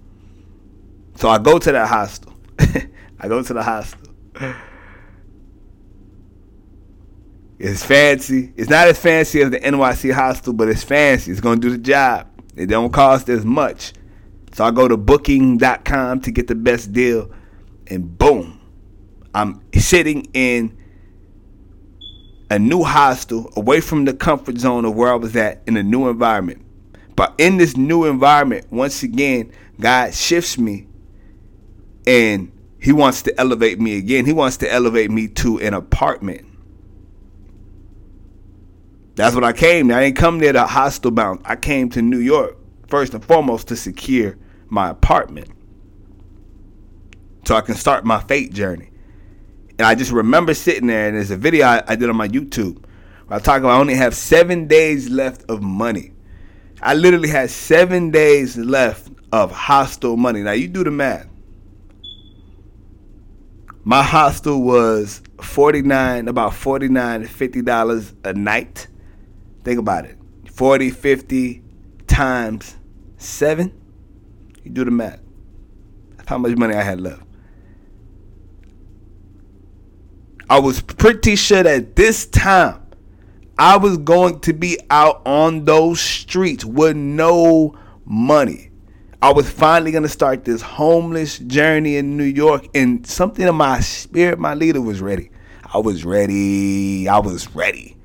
So 1.16 1.28
I 1.30 1.40
go 1.40 1.58
to 1.58 1.72
that 1.72 1.88
hostel. 1.88 2.34
I 3.20 3.28
go 3.28 3.42
to 3.42 3.54
the 3.54 3.64
hostel. 3.64 4.14
It's 7.60 7.84
fancy. 7.84 8.54
It's 8.56 8.70
not 8.70 8.88
as 8.88 8.98
fancy 8.98 9.42
as 9.42 9.52
the 9.52 9.60
NYC 9.60 10.14
hostel, 10.14 10.54
but 10.54 10.70
it's 10.70 10.84
fancy. 10.84 11.30
It's 11.30 11.42
going 11.42 11.60
to 11.60 11.68
do 11.68 11.76
the 11.76 11.84
job. 11.84 12.28
It 12.56 12.68
don't 12.68 12.92
cost 12.92 13.28
as 13.28 13.44
much. 13.44 13.94
So 14.54 14.64
I 14.64 14.72
go 14.72 14.88
to 14.88 14.96
booking.com 14.98 16.22
to 16.22 16.32
get 16.32 16.48
the 16.48 16.56
best 16.56 16.92
deal, 16.94 17.32
and 17.88 18.18
boom, 18.18 18.60
I'm 19.34 19.62
sitting 19.74 20.26
in 20.34 20.78
a 22.50 22.58
new 22.58 22.84
hostel 22.84 23.52
away 23.56 23.80
from 23.82 24.06
the 24.06 24.14
comfort 24.14 24.58
zone 24.58 24.86
of 24.86 24.96
where 24.96 25.12
I 25.12 25.16
was 25.16 25.36
at 25.36 25.62
in 25.68 25.78
a 25.78 25.84
new 25.84 26.10
environment. 26.10 26.66
But 27.16 27.36
in 27.38 27.58
this 27.58 27.78
new 27.78 28.06
environment, 28.06 28.72
once 28.72 29.04
again, 29.04 29.52
God 29.80 30.14
shifts 30.14 30.58
me 30.58 30.88
and 32.08 32.52
He 32.82 32.92
wants 32.92 33.22
to 33.24 33.40
elevate 33.40 33.80
me 33.80 33.98
again. 33.98 34.26
He 34.26 34.34
wants 34.34 34.58
to 34.58 34.72
elevate 34.72 35.12
me 35.12 35.28
to 35.28 35.60
an 35.60 35.74
apartment. 35.74 36.49
That's 39.20 39.36
what 39.36 39.44
I 39.44 39.54
came. 39.54 39.92
I 39.92 40.06
didn't 40.06 40.18
come 40.18 40.40
there 40.40 40.54
to 40.54 40.66
hostel 40.66 41.12
bound. 41.12 41.42
I 41.46 41.56
came 41.56 41.90
to 41.90 42.02
New 42.02 42.20
York 42.20 42.58
first 42.88 43.14
and 43.14 43.24
foremost 43.24 43.68
to 43.68 43.76
secure 43.76 44.38
my 44.70 44.90
apartment 44.90 45.50
so 47.46 47.56
I 47.56 47.62
can 47.62 47.76
start 47.76 48.06
my 48.06 48.22
fate 48.22 48.54
journey. 48.54 48.92
And 49.78 49.82
I 49.82 49.96
just 49.96 50.12
remember 50.12 50.54
sitting 50.54 50.88
there, 50.88 51.08
and 51.08 51.18
there's 51.18 51.32
a 51.32 51.38
video 51.38 51.66
I, 51.66 51.84
I 51.88 51.96
did 51.96 52.10
on 52.10 52.16
my 52.16 52.28
YouTube 52.28 52.84
I 53.32 53.40
talk 53.40 53.60
about 53.60 53.72
I 53.72 53.80
only 53.80 53.94
have 53.96 54.16
seven 54.16 54.68
days 54.68 55.10
left 55.10 55.44
of 55.50 55.62
money. 55.62 56.14
I 56.82 56.96
literally 56.96 57.30
had 57.30 57.52
seven 57.52 58.10
days 58.10 58.58
left 58.58 59.10
of 59.32 59.52
hostel 59.52 60.18
money. 60.18 60.42
Now 60.42 60.54
you 60.54 60.68
do 60.68 60.84
the 60.84 60.92
math. 60.92 61.28
My 63.84 64.02
hostel 64.02 64.64
was 64.64 65.22
49, 65.42 66.28
about 66.28 66.56
49 66.56 67.26
50 67.26 67.62
dollars 67.62 68.14
a 68.24 68.34
night. 68.34 68.88
Think 69.64 69.80
about 69.80 70.06
it. 70.06 70.18
40, 70.52 70.90
50 70.90 71.64
times 72.08 72.76
seven. 73.18 73.74
You 74.64 74.72
do 74.72 74.86
the 74.86 74.92
math. 74.92 75.20
That's 76.18 76.30
how 76.30 76.38
much 76.38 76.56
money 76.58 76.76
I 76.76 76.84
had 76.84 77.00
left. 77.02 77.24
I 80.50 80.60
was 80.60 80.82
pretty 80.82 81.36
sure 81.36 81.62
that 81.62 81.96
this 81.96 82.26
time 82.26 82.82
I 83.58 83.78
was 83.78 83.98
going 83.98 84.40
to 84.42 84.54
be 84.54 84.80
out 84.90 85.22
on 85.26 85.66
those 85.66 86.02
streets 86.02 86.66
with 86.66 86.96
no 86.96 87.78
money. 88.06 88.72
I 89.22 89.34
was 89.34 89.50
finally 89.50 89.92
going 89.92 90.04
to 90.04 90.10
start 90.10 90.46
this 90.46 90.62
homeless 90.62 91.40
journey 91.40 91.98
in 91.98 92.16
New 92.16 92.24
York, 92.24 92.68
and 92.74 93.06
something 93.06 93.46
in 93.48 93.54
my 93.54 93.82
spirit, 93.82 94.40
my 94.40 94.54
leader 94.54 94.82
was 94.82 95.02
ready. 95.02 95.30
I 95.72 95.78
was 95.78 96.06
ready. 96.06 97.08
I 97.08 97.20
was 97.20 97.54
ready. 97.54 97.99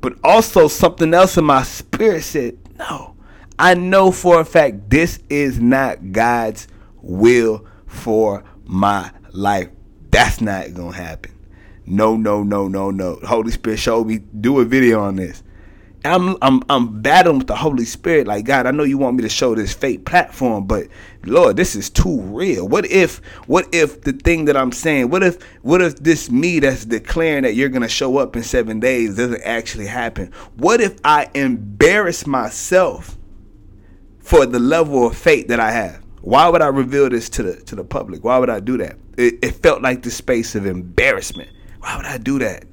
But 0.00 0.14
also, 0.24 0.68
something 0.68 1.12
else 1.12 1.36
in 1.36 1.44
my 1.44 1.62
spirit 1.62 2.22
said, 2.22 2.58
No, 2.78 3.16
I 3.58 3.74
know 3.74 4.10
for 4.10 4.40
a 4.40 4.44
fact 4.44 4.88
this 4.88 5.18
is 5.28 5.60
not 5.60 6.12
God's 6.12 6.66
will 7.02 7.66
for 7.86 8.44
my 8.64 9.10
life. 9.32 9.68
That's 10.10 10.40
not 10.40 10.72
gonna 10.74 10.96
happen. 10.96 11.32
No, 11.86 12.16
no, 12.16 12.42
no, 12.42 12.68
no, 12.68 12.90
no. 12.90 13.18
Holy 13.26 13.50
Spirit 13.50 13.78
showed 13.78 14.06
me 14.06 14.18
do 14.18 14.60
a 14.60 14.64
video 14.64 15.00
on 15.02 15.16
this. 15.16 15.42
I'm 16.04 16.36
I'm 16.40 16.62
I'm 16.70 17.02
battling 17.02 17.38
with 17.38 17.46
the 17.46 17.56
Holy 17.56 17.84
Spirit. 17.84 18.26
Like 18.26 18.44
God, 18.46 18.66
I 18.66 18.70
know 18.70 18.84
you 18.84 18.96
want 18.96 19.16
me 19.16 19.22
to 19.22 19.28
show 19.28 19.54
this 19.54 19.74
fake 19.74 20.06
platform, 20.06 20.66
but 20.66 20.86
Lord, 21.24 21.56
this 21.56 21.74
is 21.74 21.90
too 21.90 22.20
real. 22.22 22.66
What 22.66 22.86
if 22.86 23.18
what 23.46 23.68
if 23.72 24.00
the 24.02 24.12
thing 24.12 24.46
that 24.46 24.56
I'm 24.56 24.72
saying, 24.72 25.10
what 25.10 25.22
if 25.22 25.42
what 25.62 25.82
if 25.82 25.96
this 25.96 26.30
me 26.30 26.58
that's 26.58 26.86
declaring 26.86 27.42
that 27.42 27.54
you're 27.54 27.68
gonna 27.68 27.88
show 27.88 28.16
up 28.16 28.34
in 28.34 28.42
seven 28.42 28.80
days 28.80 29.16
doesn't 29.16 29.42
actually 29.42 29.86
happen? 29.86 30.32
What 30.56 30.80
if 30.80 30.98
I 31.04 31.28
embarrass 31.34 32.26
myself 32.26 33.18
for 34.20 34.46
the 34.46 34.58
level 34.58 35.08
of 35.08 35.16
faith 35.16 35.48
that 35.48 35.60
I 35.60 35.70
have? 35.70 36.02
Why 36.22 36.48
would 36.48 36.62
I 36.62 36.68
reveal 36.68 37.10
this 37.10 37.28
to 37.30 37.42
the 37.42 37.56
to 37.62 37.76
the 37.76 37.84
public? 37.84 38.24
Why 38.24 38.38
would 38.38 38.50
I 38.50 38.60
do 38.60 38.78
that? 38.78 38.96
It, 39.18 39.38
it 39.42 39.50
felt 39.62 39.82
like 39.82 40.02
the 40.02 40.10
space 40.10 40.54
of 40.54 40.64
embarrassment. 40.64 41.50
Why 41.80 41.96
would 41.96 42.06
I 42.06 42.16
do 42.16 42.38
that? 42.38 42.64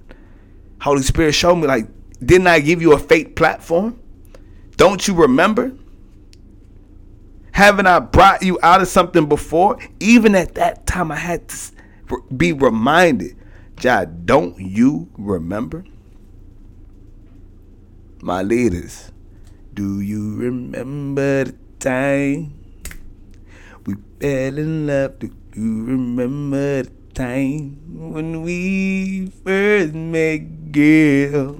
Holy 0.79 1.01
Spirit 1.01 1.33
showed 1.33 1.55
me 1.55 1.67
like 1.67 1.87
didn't 2.23 2.47
I 2.47 2.59
give 2.59 2.81
you 2.81 2.93
a 2.93 2.99
fake 2.99 3.35
platform? 3.35 3.99
Don't 4.75 5.07
you 5.07 5.13
remember? 5.13 5.73
Haven't 7.51 7.87
I 7.87 7.99
brought 7.99 8.43
you 8.43 8.59
out 8.61 8.81
of 8.81 8.87
something 8.87 9.27
before? 9.27 9.79
Even 9.99 10.35
at 10.35 10.55
that 10.55 10.85
time, 10.85 11.11
I 11.11 11.15
had 11.15 11.49
to 11.49 11.57
be 12.35 12.53
reminded. 12.53 13.35
God, 13.77 14.25
don't 14.25 14.59
you 14.59 15.09
remember? 15.17 15.85
My 18.21 18.41
leaders, 18.41 19.11
do 19.73 20.01
you 20.01 20.35
remember 20.35 21.45
the 21.45 21.55
time 21.79 22.57
we 23.87 23.95
fell 24.19 24.57
in 24.57 24.85
love. 24.85 25.19
Do 25.19 25.31
you 25.55 25.85
remember 25.85 26.83
the 26.83 26.91
time 27.13 27.79
when 28.11 28.41
we 28.41 29.31
first 29.43 29.93
met, 29.93 30.71
girl? 30.71 31.55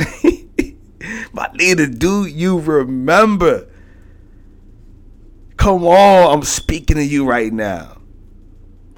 My 1.32 1.50
leader, 1.54 1.86
do 1.86 2.26
you 2.26 2.58
remember? 2.58 3.68
Come 5.56 5.84
on, 5.84 6.34
I'm 6.34 6.42
speaking 6.42 6.96
to 6.96 7.04
you 7.04 7.26
right 7.26 7.52
now. 7.52 7.98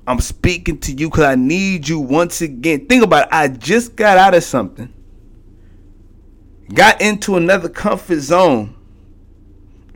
I'm 0.06 0.20
speaking 0.20 0.78
to 0.80 0.92
you 0.92 1.08
because 1.10 1.24
I 1.24 1.34
need 1.36 1.88
you 1.88 2.00
once 2.00 2.40
again. 2.40 2.86
Think 2.86 3.04
about 3.04 3.26
it. 3.26 3.28
I 3.32 3.48
just 3.48 3.94
got 3.94 4.18
out 4.18 4.34
of 4.34 4.42
something, 4.42 4.92
got 6.74 7.00
into 7.00 7.36
another 7.36 7.68
comfort 7.68 8.20
zone, 8.20 8.74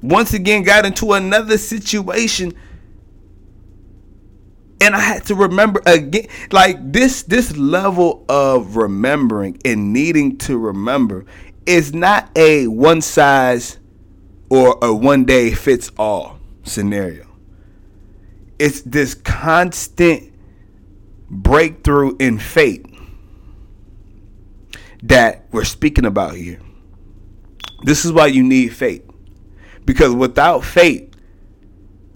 once 0.03 0.33
again 0.33 0.63
got 0.63 0.87
into 0.87 1.13
another 1.13 1.59
situation. 1.59 2.55
And 4.87 4.95
I 4.95 5.01
had 5.01 5.25
to 5.27 5.35
remember 5.35 5.83
again, 5.85 6.29
like 6.51 6.93
this, 6.93 7.23
this 7.25 7.57
level 7.57 8.25
of 8.29 8.77
remembering 8.77 9.61
and 9.65 9.93
needing 9.93 10.39
to 10.39 10.57
remember 10.57 11.27
is 11.67 11.93
not 11.93 12.31
a 12.37 12.69
one 12.69 13.01
size 13.03 13.79
or 14.49 14.79
a 14.81 14.95
one 14.95 15.25
day 15.25 15.53
fits 15.53 15.91
all 15.99 16.39
scenario 16.63 17.27
it's 18.59 18.81
this 18.83 19.15
constant 19.15 20.33
breakthrough 21.29 22.17
in 22.19 22.39
faith 22.39 22.85
that 25.03 25.47
we're 25.51 25.65
speaking 25.65 26.07
about 26.07 26.35
here. 26.35 26.61
This 27.85 28.05
is 28.05 28.13
why 28.13 28.27
you 28.27 28.43
need 28.43 28.69
faith. 28.75 29.03
Because 29.85 30.15
without 30.15 30.65
faith, 30.65 31.13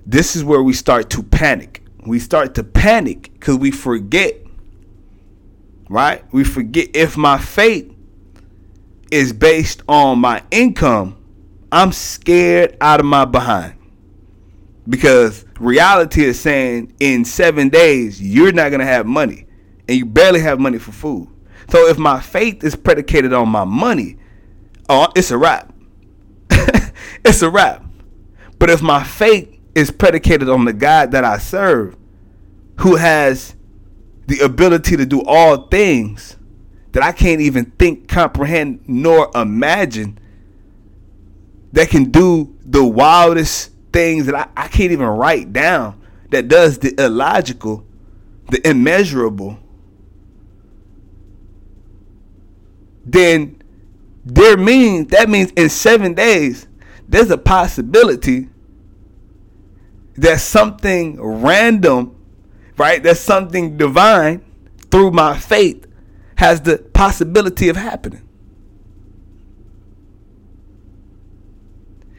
this 0.07 0.35
is 0.35 0.43
where 0.43 0.63
we 0.63 0.73
start 0.73 1.11
to 1.11 1.23
panic. 1.23 1.85
We 2.07 2.19
start 2.19 2.55
to 2.55 2.65
panic 2.65 3.31
because 3.35 3.57
we 3.57 3.71
forget, 3.71 4.37
right? 5.89 6.25
We 6.33 6.45
forget 6.45 6.89
if 6.95 7.17
my 7.17 7.39
faith 7.39 7.93
is 9.11 9.33
based 9.33 9.83
on 9.89 10.19
my 10.19 10.43
income, 10.51 11.17
I'm 11.73 11.93
scared 11.93 12.77
out 12.81 13.01
of 13.01 13.07
my 13.07 13.25
behind. 13.25 13.75
Because 14.89 15.45
reality 15.59 16.25
is 16.25 16.41
saying 16.41 16.95
in 17.01 17.25
seven 17.25 17.69
days 17.69 18.21
you're 18.21 18.53
not 18.53 18.71
going 18.71 18.81
to 18.81 18.87
have 18.87 19.07
money 19.07 19.47
and 19.89 19.99
you 19.99 20.07
barely 20.07 20.41
have 20.41 20.59
money 20.59 20.79
for 20.79 20.93
food. 20.93 21.29
So 21.69 21.87
if 21.87 21.99
my 21.99 22.21
faith 22.21 22.65
is 22.65 22.75
predicated 22.75 23.33
on 23.33 23.49
my 23.49 23.65
money 23.65 24.17
oh 24.89 25.09
it's 25.15 25.31
a 25.31 25.39
wrap. 25.39 25.73
It's 27.25 27.43
a 27.43 27.51
wrap. 27.51 27.85
But 28.59 28.71
if 28.71 28.83
my 28.83 29.05
faith 29.05 29.60
is 29.75 29.91
predicated 29.91 30.49
on 30.49 30.65
the 30.65 30.73
god 30.73 31.11
that 31.11 31.25
i 31.25 31.39
serve 31.39 31.97
who 32.79 32.97
has 32.97 33.55
the 34.27 34.41
ability 34.41 34.97
to 34.97 35.07
do 35.07 35.23
all 35.23 35.69
things 35.69 36.37
that 36.93 37.03
i 37.03 37.13
can't 37.13 37.41
even 37.41 37.65
think 37.73 38.09
comprehend 38.09 38.81
nor 38.87 39.31
imagine 39.35 40.19
that 41.73 41.89
can 41.89 42.05
do 42.11 42.57
the 42.65 42.85
wildest 42.85 43.71
things 43.93 44.27
that 44.27 44.35
I, 44.35 44.49
I 44.57 44.69
can't 44.69 44.93
even 44.93 45.07
write 45.07 45.53
down 45.53 46.01
that 46.31 46.49
does 46.49 46.79
the 46.79 46.95
illogical, 47.03 47.85
the 48.49 48.67
immeasurable, 48.69 49.59
then 53.05 53.61
there 54.25 54.57
means 54.57 55.09
that 55.09 55.29
means 55.29 55.51
in 55.53 55.69
seven 55.69 56.15
days 56.15 56.69
there's 57.09 57.31
a 57.31 57.39
possibility 57.39 58.49
that 60.21 60.41
something 60.41 61.21
random, 61.21 62.15
right? 62.77 63.03
That 63.03 63.17
something 63.17 63.77
divine 63.77 64.45
through 64.91 65.13
my 65.13 65.37
faith 65.37 65.87
has 66.37 66.61
the 66.61 66.79
possibility 66.79 67.69
of 67.69 67.77
happening. 67.77 68.27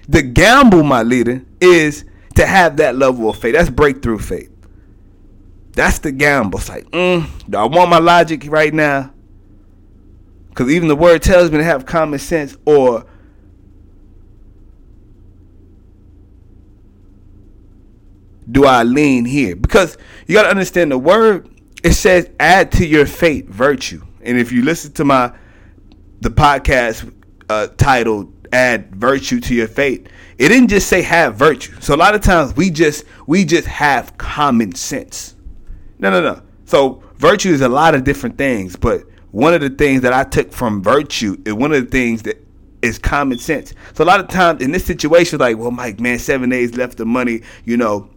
The 0.07 0.21
gamble, 0.21 0.83
my 0.83 1.03
leader, 1.03 1.45
is 1.59 2.05
to 2.35 2.45
have 2.45 2.77
that 2.77 2.95
level 2.95 3.29
of 3.29 3.37
faith. 3.37 3.53
That's 3.53 3.69
breakthrough 3.69 4.19
faith. 4.19 4.51
That's 5.73 5.99
the 5.99 6.11
gamble. 6.11 6.59
It's 6.59 6.69
like, 6.69 6.89
mm, 6.91 7.27
do 7.49 7.57
I 7.57 7.65
want 7.65 7.89
my 7.89 7.99
logic 7.99 8.45
right 8.47 8.73
now? 8.73 9.13
Because 10.49 10.69
even 10.69 10.89
the 10.89 10.95
word 10.95 11.21
tells 11.21 11.49
me 11.51 11.59
to 11.59 11.63
have 11.63 11.85
common 11.85 12.19
sense, 12.19 12.57
or 12.65 13.05
do 18.51 18.65
I 18.65 18.83
lean 18.83 19.25
here? 19.25 19.55
Because 19.55 19.97
you 20.27 20.35
got 20.35 20.43
to 20.43 20.49
understand 20.49 20.91
the 20.91 20.97
word. 20.97 21.49
It 21.83 21.93
says, 21.93 22.29
"Add 22.39 22.71
to 22.73 22.85
your 22.85 23.05
faith 23.05 23.47
virtue." 23.47 24.05
And 24.21 24.37
if 24.37 24.51
you 24.51 24.63
listen 24.63 24.91
to 24.93 25.05
my 25.05 25.33
the 26.21 26.29
podcast 26.29 27.11
uh, 27.49 27.67
titled 27.77 28.41
add 28.53 28.95
virtue 28.95 29.39
to 29.39 29.55
your 29.55 29.67
faith. 29.67 30.07
It 30.37 30.49
didn't 30.49 30.69
just 30.69 30.87
say 30.87 31.01
have 31.01 31.35
virtue. 31.35 31.79
So 31.79 31.95
a 31.95 31.97
lot 31.97 32.15
of 32.15 32.21
times 32.21 32.55
we 32.55 32.69
just 32.69 33.05
we 33.27 33.45
just 33.45 33.67
have 33.67 34.17
common 34.17 34.75
sense. 34.75 35.35
No, 35.99 36.09
no, 36.09 36.21
no. 36.21 36.41
So 36.65 37.03
virtue 37.17 37.51
is 37.51 37.61
a 37.61 37.69
lot 37.69 37.95
of 37.95 38.03
different 38.03 38.37
things, 38.37 38.75
but 38.75 39.03
one 39.31 39.53
of 39.53 39.61
the 39.61 39.69
things 39.69 40.01
that 40.01 40.13
I 40.13 40.23
took 40.23 40.51
from 40.51 40.81
virtue 40.83 41.37
is 41.45 41.53
one 41.53 41.71
of 41.71 41.83
the 41.83 41.89
things 41.89 42.23
that 42.23 42.45
is 42.81 42.97
common 42.97 43.37
sense. 43.37 43.73
So 43.93 44.03
a 44.03 44.05
lot 44.05 44.19
of 44.19 44.27
times 44.27 44.61
in 44.61 44.71
this 44.71 44.83
situation, 44.83 45.39
like, 45.39 45.57
well, 45.57 45.71
Mike, 45.71 45.99
man, 45.99 46.17
seven 46.19 46.49
days 46.49 46.75
left 46.75 46.99
of 46.99 47.07
money, 47.07 47.41
you 47.63 47.77
know, 47.77 48.09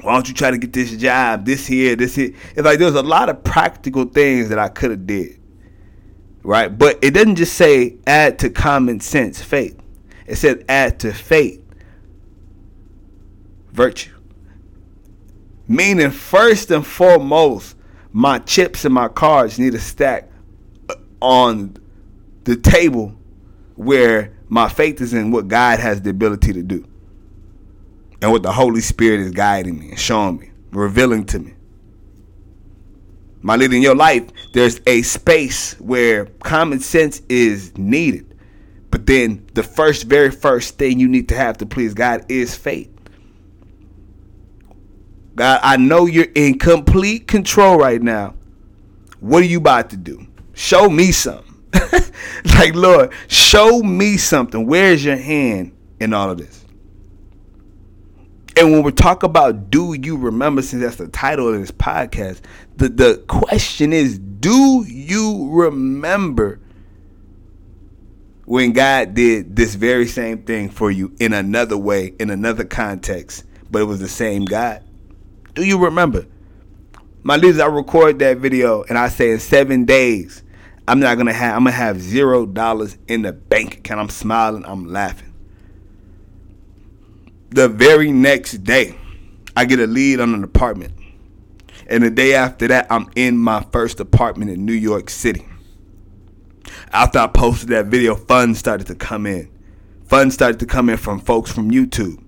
why 0.00 0.14
don't 0.14 0.26
you 0.26 0.34
try 0.34 0.50
to 0.50 0.58
get 0.58 0.72
this 0.72 0.96
job, 0.96 1.44
this 1.44 1.66
here, 1.66 1.94
this 1.94 2.14
here? 2.14 2.32
It's 2.56 2.62
like 2.62 2.78
there's 2.78 2.94
a 2.94 3.02
lot 3.02 3.28
of 3.28 3.44
practical 3.44 4.04
things 4.04 4.48
that 4.48 4.58
I 4.58 4.68
could 4.68 4.90
have 4.90 5.06
did 5.06 5.38
right? 6.42 6.76
But 6.76 6.98
it 7.02 7.12
doesn't 7.12 7.36
just 7.36 7.54
say 7.54 7.96
add 8.06 8.38
to 8.40 8.50
common 8.50 9.00
sense 9.00 9.42
faith. 9.42 9.78
It 10.26 10.36
said 10.36 10.64
add 10.68 11.00
to 11.00 11.12
faith 11.12 11.60
virtue. 13.72 14.10
Meaning, 15.68 16.10
first 16.10 16.70
and 16.70 16.86
foremost, 16.86 17.76
my 18.12 18.38
chips 18.40 18.84
and 18.84 18.92
my 18.92 19.08
cards 19.08 19.58
need 19.58 19.72
to 19.72 19.78
stack 19.78 20.28
uh, 20.90 20.94
on 21.20 21.76
the 22.44 22.56
table 22.56 23.16
where 23.76 24.34
my 24.48 24.68
faith 24.68 25.00
is 25.00 25.14
in 25.14 25.30
what 25.30 25.48
God 25.48 25.78
has 25.78 26.02
the 26.02 26.10
ability 26.10 26.52
to 26.52 26.62
do. 26.62 26.86
And 28.22 28.32
what 28.32 28.42
the 28.42 28.52
Holy 28.52 28.80
Spirit 28.80 29.20
is 29.20 29.32
guiding 29.32 29.78
me 29.78 29.90
and 29.90 29.98
showing 29.98 30.38
me, 30.38 30.50
revealing 30.70 31.26
to 31.26 31.40
me 31.40 31.54
my 33.42 33.56
leader 33.56 33.74
in 33.74 33.82
your 33.82 33.96
life, 33.96 34.28
there's 34.52 34.80
a 34.86 35.02
space 35.02 35.78
where 35.80 36.26
common 36.44 36.80
sense 36.80 37.20
is 37.28 37.76
needed. 37.76 38.28
But 38.90 39.06
then 39.06 39.46
the 39.54 39.62
first, 39.62 40.04
very 40.04 40.30
first 40.30 40.78
thing 40.78 41.00
you 41.00 41.08
need 41.08 41.28
to 41.30 41.36
have 41.36 41.58
to 41.58 41.66
please 41.66 41.92
God 41.92 42.24
is 42.28 42.54
faith. 42.54 42.88
God, 45.34 45.60
I 45.62 45.76
know 45.76 46.06
you're 46.06 46.26
in 46.34 46.58
complete 46.58 47.26
control 47.26 47.78
right 47.78 48.00
now. 48.00 48.34
What 49.20 49.42
are 49.42 49.46
you 49.46 49.58
about 49.58 49.90
to 49.90 49.96
do? 49.96 50.26
Show 50.52 50.88
me 50.88 51.10
something. 51.10 51.48
like, 52.44 52.74
Lord, 52.74 53.12
show 53.28 53.82
me 53.82 54.18
something. 54.18 54.66
Where's 54.66 55.04
your 55.04 55.16
hand 55.16 55.74
in 56.00 56.12
all 56.12 56.30
of 56.30 56.38
this? 56.38 56.61
And 58.56 58.70
when 58.70 58.82
we 58.82 58.92
talk 58.92 59.22
about 59.22 59.70
do 59.70 59.94
you 59.94 60.16
remember, 60.16 60.62
since 60.62 60.82
that's 60.82 60.96
the 60.96 61.08
title 61.08 61.48
of 61.48 61.58
this 61.58 61.70
podcast, 61.70 62.40
the, 62.76 62.88
the 62.88 63.24
question 63.26 63.92
is 63.92 64.18
do 64.18 64.84
you 64.86 65.48
remember 65.50 66.60
when 68.44 68.72
God 68.72 69.14
did 69.14 69.56
this 69.56 69.74
very 69.74 70.06
same 70.06 70.42
thing 70.42 70.68
for 70.68 70.90
you 70.90 71.14
in 71.18 71.32
another 71.32 71.78
way, 71.78 72.14
in 72.18 72.28
another 72.28 72.64
context, 72.64 73.44
but 73.70 73.82
it 73.82 73.84
was 73.84 74.00
the 74.00 74.08
same 74.08 74.44
God? 74.44 74.82
Do 75.54 75.64
you 75.64 75.82
remember? 75.82 76.26
My 77.22 77.36
leaders, 77.36 77.60
I 77.60 77.66
record 77.66 78.18
that 78.18 78.38
video 78.38 78.82
and 78.82 78.98
I 78.98 79.08
say 79.08 79.30
in 79.30 79.38
seven 79.38 79.84
days, 79.84 80.42
I'm 80.88 80.98
not 80.98 81.16
gonna 81.16 81.32
have 81.32 81.56
I'm 81.56 81.64
gonna 81.64 81.70
have 81.70 82.00
zero 82.00 82.44
dollars 82.44 82.98
in 83.06 83.22
the 83.22 83.32
bank 83.32 83.78
account. 83.78 84.00
I'm 84.00 84.08
smiling, 84.08 84.64
I'm 84.66 84.88
laughing 84.88 85.31
the 87.54 87.68
very 87.68 88.12
next 88.12 88.64
day, 88.64 88.96
I 89.56 89.64
get 89.64 89.78
a 89.78 89.86
lead 89.86 90.20
on 90.20 90.34
an 90.34 90.44
apartment. 90.44 90.94
And 91.86 92.02
the 92.02 92.10
day 92.10 92.34
after 92.34 92.68
that, 92.68 92.86
I'm 92.90 93.10
in 93.14 93.36
my 93.36 93.62
first 93.72 94.00
apartment 94.00 94.50
in 94.50 94.64
New 94.64 94.72
York 94.72 95.10
City. 95.10 95.46
After 96.92 97.18
I 97.18 97.26
posted 97.26 97.68
that 97.70 97.86
video, 97.86 98.14
funds 98.14 98.58
started 98.58 98.86
to 98.86 98.94
come 98.94 99.26
in. 99.26 99.50
Funds 100.06 100.34
started 100.34 100.60
to 100.60 100.66
come 100.66 100.88
in 100.88 100.96
from 100.96 101.20
folks 101.20 101.52
from 101.52 101.70
YouTube. 101.70 102.22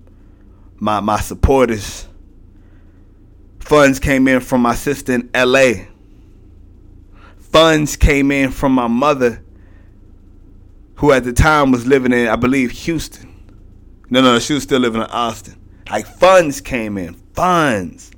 My 0.75 0.99
my 0.99 1.19
supporters. 1.19 2.07
Funds 3.59 3.99
came 3.99 4.27
in 4.27 4.41
from 4.41 4.61
my 4.61 4.75
sister 4.75 5.13
in 5.13 5.29
LA. 5.33 5.85
Funds 7.37 7.95
came 7.95 8.31
in 8.31 8.51
from 8.51 8.73
my 8.73 8.87
mother, 8.87 9.43
who 10.95 11.11
at 11.11 11.23
the 11.23 11.33
time 11.33 11.71
was 11.71 11.87
living 11.87 12.11
in, 12.11 12.27
I 12.27 12.35
believe, 12.35 12.71
Houston. 12.71 13.34
No, 14.09 14.21
no, 14.21 14.39
she 14.39 14.53
was 14.53 14.63
still 14.63 14.79
living 14.79 15.01
in 15.01 15.07
Austin. 15.07 15.59
Like 15.89 16.05
funds 16.05 16.61
came 16.61 16.97
in. 16.97 17.13
Funds. 17.33 18.11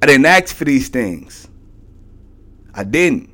I 0.00 0.06
didn't 0.06 0.26
ask 0.26 0.54
for 0.54 0.64
these 0.64 0.88
things. 0.88 1.48
I 2.74 2.84
didn't. 2.84 3.30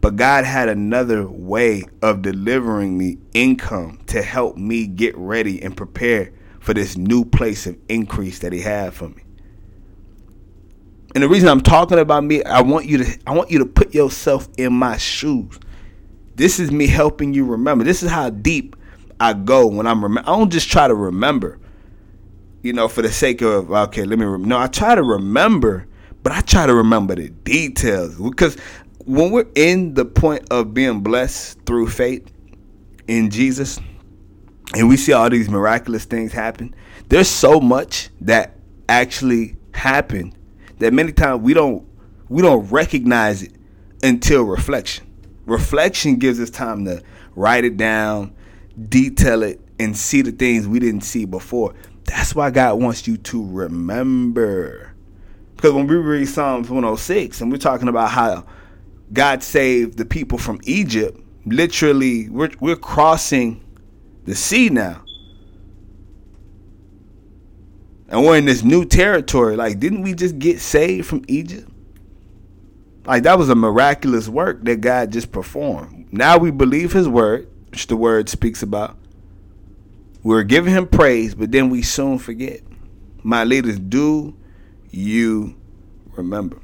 But 0.00 0.16
God 0.16 0.44
had 0.44 0.68
another 0.68 1.28
way 1.28 1.82
of 2.02 2.22
delivering 2.22 2.96
me 2.96 3.18
income 3.34 4.00
to 4.06 4.22
help 4.22 4.56
me 4.56 4.86
get 4.86 5.16
ready 5.18 5.60
and 5.62 5.76
prepare 5.76 6.32
for 6.60 6.72
this 6.72 6.96
new 6.96 7.24
place 7.24 7.66
of 7.66 7.76
increase 7.88 8.38
that 8.38 8.52
he 8.52 8.60
had 8.60 8.94
for 8.94 9.08
me. 9.08 9.22
And 11.14 11.24
the 11.24 11.28
reason 11.28 11.48
I'm 11.48 11.62
talking 11.62 11.98
about 11.98 12.22
me, 12.24 12.44
I 12.44 12.60
want 12.60 12.86
you 12.86 12.98
to 12.98 13.18
I 13.26 13.32
want 13.32 13.50
you 13.50 13.58
to 13.58 13.66
put 13.66 13.94
yourself 13.94 14.48
in 14.56 14.72
my 14.72 14.98
shoes. 14.98 15.58
This 16.38 16.58
is 16.58 16.70
me 16.70 16.86
helping 16.86 17.34
you 17.34 17.44
remember. 17.44 17.84
This 17.84 18.02
is 18.02 18.10
how 18.10 18.30
deep 18.30 18.74
I 19.20 19.34
go 19.34 19.66
when 19.66 19.86
I'm 19.86 20.02
remember. 20.02 20.28
I 20.28 20.36
don't 20.36 20.50
just 20.50 20.70
try 20.70 20.88
to 20.88 20.94
remember, 20.94 21.58
you 22.62 22.72
know, 22.72 22.88
for 22.88 23.02
the 23.02 23.12
sake 23.12 23.42
of 23.42 23.70
okay, 23.70 24.04
let 24.04 24.18
me. 24.18 24.24
Rem-. 24.24 24.44
No, 24.44 24.58
I 24.58 24.68
try 24.68 24.94
to 24.94 25.02
remember 25.02 25.86
but 26.22 26.36
I 26.36 26.40
try 26.40 26.66
to 26.66 26.74
remember 26.74 27.14
the 27.14 27.30
details 27.30 28.16
because 28.16 28.56
when 29.06 29.30
we're 29.30 29.46
in 29.54 29.94
the 29.94 30.04
point 30.04 30.46
of 30.50 30.74
being 30.74 31.00
blessed 31.00 31.58
through 31.64 31.88
faith 31.88 32.30
in 33.06 33.30
Jesus 33.30 33.80
and 34.74 34.88
we 34.88 34.98
see 34.98 35.12
all 35.12 35.30
these 35.30 35.48
miraculous 35.48 36.04
things 36.04 36.32
happen, 36.32 36.74
there's 37.08 37.28
so 37.28 37.60
much 37.60 38.10
that 38.20 38.56
actually 38.88 39.56
happened 39.72 40.36
that 40.80 40.92
many 40.92 41.12
times 41.12 41.40
we 41.40 41.54
don't 41.54 41.86
we 42.28 42.42
don't 42.42 42.68
recognize 42.68 43.42
it 43.42 43.52
until 44.02 44.42
reflection. 44.42 45.06
Reflection 45.48 46.16
gives 46.16 46.38
us 46.40 46.50
time 46.50 46.84
to 46.84 47.02
write 47.34 47.64
it 47.64 47.76
down, 47.76 48.34
detail 48.88 49.42
it, 49.42 49.60
and 49.78 49.96
see 49.96 50.22
the 50.22 50.32
things 50.32 50.68
we 50.68 50.78
didn't 50.78 51.00
see 51.00 51.24
before. 51.24 51.74
That's 52.04 52.34
why 52.34 52.50
God 52.50 52.80
wants 52.80 53.06
you 53.06 53.16
to 53.16 53.46
remember. 53.46 54.94
Because 55.56 55.72
when 55.72 55.86
we 55.86 55.96
read 55.96 56.28
Psalms 56.28 56.68
106 56.68 57.40
and 57.40 57.50
we're 57.50 57.58
talking 57.58 57.88
about 57.88 58.10
how 58.10 58.46
God 59.12 59.42
saved 59.42 59.96
the 59.96 60.04
people 60.04 60.38
from 60.38 60.60
Egypt, 60.64 61.18
literally 61.46 62.28
we're 62.28 62.50
we're 62.60 62.76
crossing 62.76 63.64
the 64.24 64.34
sea 64.34 64.68
now. 64.68 65.02
And 68.08 68.24
we're 68.24 68.38
in 68.38 68.44
this 68.44 68.62
new 68.62 68.84
territory. 68.84 69.56
Like, 69.56 69.80
didn't 69.80 70.02
we 70.02 70.14
just 70.14 70.38
get 70.38 70.60
saved 70.60 71.06
from 71.06 71.24
Egypt? 71.28 71.67
Like 73.08 73.22
that 73.22 73.38
was 73.38 73.48
a 73.48 73.54
miraculous 73.54 74.28
work 74.28 74.62
that 74.64 74.82
God 74.82 75.10
just 75.12 75.32
performed. 75.32 76.12
Now 76.12 76.36
we 76.36 76.50
believe 76.50 76.92
his 76.92 77.08
word, 77.08 77.48
which 77.70 77.86
the 77.86 77.96
word 77.96 78.28
speaks 78.28 78.62
about. 78.62 78.98
We're 80.22 80.42
giving 80.42 80.74
him 80.74 80.86
praise, 80.86 81.34
but 81.34 81.50
then 81.50 81.70
we 81.70 81.80
soon 81.80 82.18
forget. 82.18 82.60
My 83.22 83.44
leaders, 83.44 83.78
do 83.78 84.36
you 84.90 85.56
remember. 86.12 86.58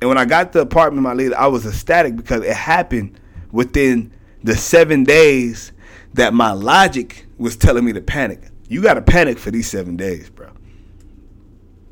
And 0.00 0.08
when 0.08 0.18
I 0.18 0.24
got 0.24 0.50
the 0.50 0.62
apartment, 0.62 1.04
my 1.04 1.12
leader, 1.12 1.38
I 1.38 1.46
was 1.46 1.64
ecstatic 1.64 2.16
because 2.16 2.44
it 2.44 2.56
happened 2.56 3.20
within 3.52 4.12
the 4.42 4.56
seven 4.56 5.04
days 5.04 5.70
that 6.14 6.34
my 6.34 6.50
logic 6.50 7.26
was 7.38 7.56
telling 7.56 7.84
me 7.84 7.92
to 7.92 8.00
panic. 8.00 8.40
You 8.68 8.82
got 8.82 8.94
to 8.94 9.02
panic 9.02 9.38
for 9.38 9.52
these 9.52 9.70
seven 9.70 9.96
days, 9.96 10.28
bro. 10.28 10.50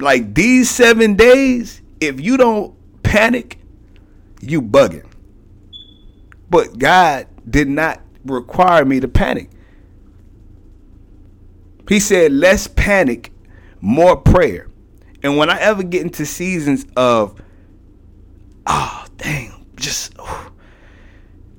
Like 0.01 0.35
these 0.35 0.69
seven 0.69 1.15
days, 1.15 1.83
if 2.01 2.21
you 2.21 2.37
don't 2.37 2.75
panic, 3.05 3.60
you 4.41 4.61
bugging. 4.63 5.07
But 6.49 6.79
God 6.79 7.27
did 7.49 7.69
not 7.69 8.01
require 8.25 8.85
me 8.85 9.01
to 9.01 9.09
panic. 9.09 9.51
He 11.89 12.01
said, 12.01 12.33
less 12.33 12.67
panic, 12.67 13.33
more 13.81 14.17
prayer. 14.17 14.69
And 15.23 15.37
when 15.37 15.51
I 15.51 15.59
ever 15.59 15.83
get 15.83 16.03
into 16.03 16.25
seasons 16.25 16.87
of, 16.97 17.41
oh, 18.67 19.05
dang, 19.17 19.67
just 19.77 20.15
oh, 20.19 20.53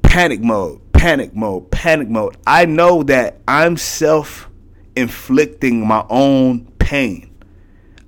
panic 0.04 0.42
mode, 0.42 0.82
panic 0.94 1.36
mode, 1.36 1.70
panic 1.72 2.10
mode, 2.10 2.38
I 2.48 2.66
know 2.66 3.04
that 3.04 3.40
I'm 3.48 3.78
self 3.78 4.50
inflicting 4.96 5.86
my 5.86 6.06
own 6.10 6.66
pain. 6.80 7.34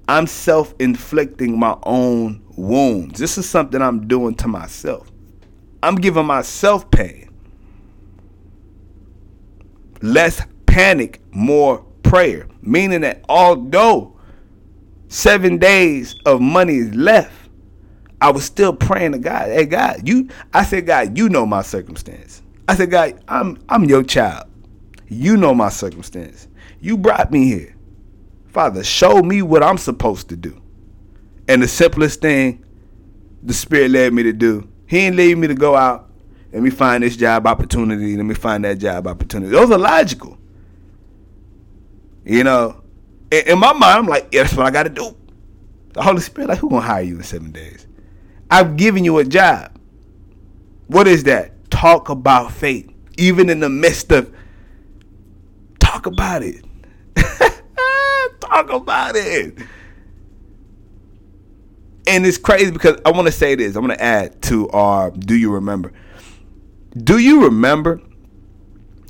I'm 0.08 0.28
self 0.28 0.74
inflicting 0.80 1.58
my 1.58 1.78
own 1.84 2.43
wounds. 2.56 3.20
This 3.20 3.38
is 3.38 3.50
something 3.50 3.82
I'm 3.82 4.08
doing 4.08 4.36
to 4.36 4.48
myself. 4.48 5.12
I'm 5.82 5.96
giving 5.96 6.26
myself 6.26 6.90
pain. 6.92 7.30
Less 10.02 10.42
panic, 10.66 11.22
more 11.32 11.86
prayer. 12.04 12.48
Meaning 12.62 13.02
that 13.02 13.24
although 13.30 14.16
seven 15.10 15.58
days 15.58 16.16
of 16.26 16.42
money 16.42 16.78
is 16.78 16.96
left, 16.96 17.34
I 18.22 18.32
was 18.32 18.46
still 18.46 18.74
praying 18.74 19.12
to 19.12 19.20
God. 19.20 19.50
Hey 19.50 19.66
God, 19.66 20.08
you 20.08 20.30
I 20.54 20.64
said, 20.64 20.86
God, 20.86 21.18
you 21.18 21.28
know 21.30 21.46
my 21.46 21.62
circumstance. 21.62 22.42
I 22.68 22.76
said, 22.76 22.90
God, 22.90 23.22
I'm 23.28 23.62
I'm 23.68 23.84
your 23.86 24.04
child. 24.04 24.50
You 25.10 25.36
know 25.38 25.54
my 25.54 25.70
circumstance. 25.70 26.48
You 26.80 26.98
brought 26.98 27.32
me 27.32 27.46
here. 27.46 27.76
Father, 28.48 28.84
show 28.84 29.22
me 29.22 29.42
what 29.42 29.64
I'm 29.64 29.78
supposed 29.78 30.30
to 30.30 30.38
do. 30.38 30.63
And 31.48 31.62
the 31.62 31.68
simplest 31.68 32.22
thing 32.22 32.64
the 33.42 33.54
Spirit 33.54 33.92
led 33.92 34.14
me 34.14 34.24
to 34.24 34.34
do, 34.34 34.68
He 34.88 34.98
didn't 34.98 35.18
lead 35.18 35.38
me 35.38 35.48
to 35.48 35.56
go 35.56 35.76
out 35.76 36.10
and 36.54 36.64
me 36.64 36.70
find 36.70 37.04
this 37.04 37.18
job 37.18 37.48
opportunity, 37.48 38.16
let 38.16 38.26
me 38.26 38.36
find 38.36 38.64
that 38.64 38.78
job 38.78 39.08
opportunity. 39.08 39.52
Those 39.52 39.72
are 39.72 39.78
logical. 39.78 40.38
You 42.24 42.44
know, 42.44 42.82
in 43.32 43.58
my 43.58 43.74
mind, 43.74 44.00
I'm 44.00 44.06
like, 44.06 44.30
yeah, 44.32 44.44
that's 44.44 44.56
what 44.56 44.68
I 44.68 44.72
got 44.72 44.84
to 44.84 44.90
do. 44.90 45.18
The 45.94 46.02
Holy 46.04 46.22
Spirit, 46.22 46.50
like, 46.50 46.60
who 46.60 46.70
gonna 46.70 46.82
hire 46.82 47.02
you 47.02 47.18
in 47.18 47.24
seven 47.24 47.52
days? 47.52 47.88
I've 48.50 48.78
given 48.78 49.04
you 49.04 49.18
a 49.18 49.26
job. 49.26 49.78
What 50.88 51.08
is 51.08 51.24
that? 51.24 51.72
Talk 51.72 52.10
about 52.10 52.52
faith, 52.52 52.90
even 53.18 53.50
in 53.50 53.60
the 53.60 53.70
midst 53.70 54.12
of. 54.12 54.34
Talk 55.80 56.06
about 56.06 56.44
it. 56.44 56.64
talk 58.40 58.72
about 58.72 59.16
it. 59.16 59.58
And 62.08 62.26
it's 62.26 62.38
crazy 62.38 62.72
because 62.72 63.00
I 63.06 63.12
want 63.12 63.28
to 63.28 63.32
say 63.32 63.56
this. 63.56 63.76
I 63.76 63.80
want 63.80 63.94
to 63.94 64.04
add 64.04 64.42
to 64.44 64.70
our 64.70 65.12
Do 65.12 65.36
you 65.36 65.52
remember? 65.54 65.94
Do 66.96 67.18
you 67.18 67.46
remember 67.46 68.02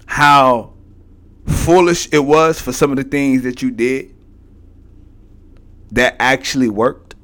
how 0.06 0.74
foolish 1.48 2.08
it 2.12 2.20
was 2.20 2.62
for 2.62 2.72
some 2.72 2.92
of 2.92 2.98
the 2.98 3.04
things 3.04 3.44
that 3.44 3.62
you 3.62 3.72
did? 3.72 4.14
that 5.94 6.16
actually 6.20 6.70
worked? 6.70 7.16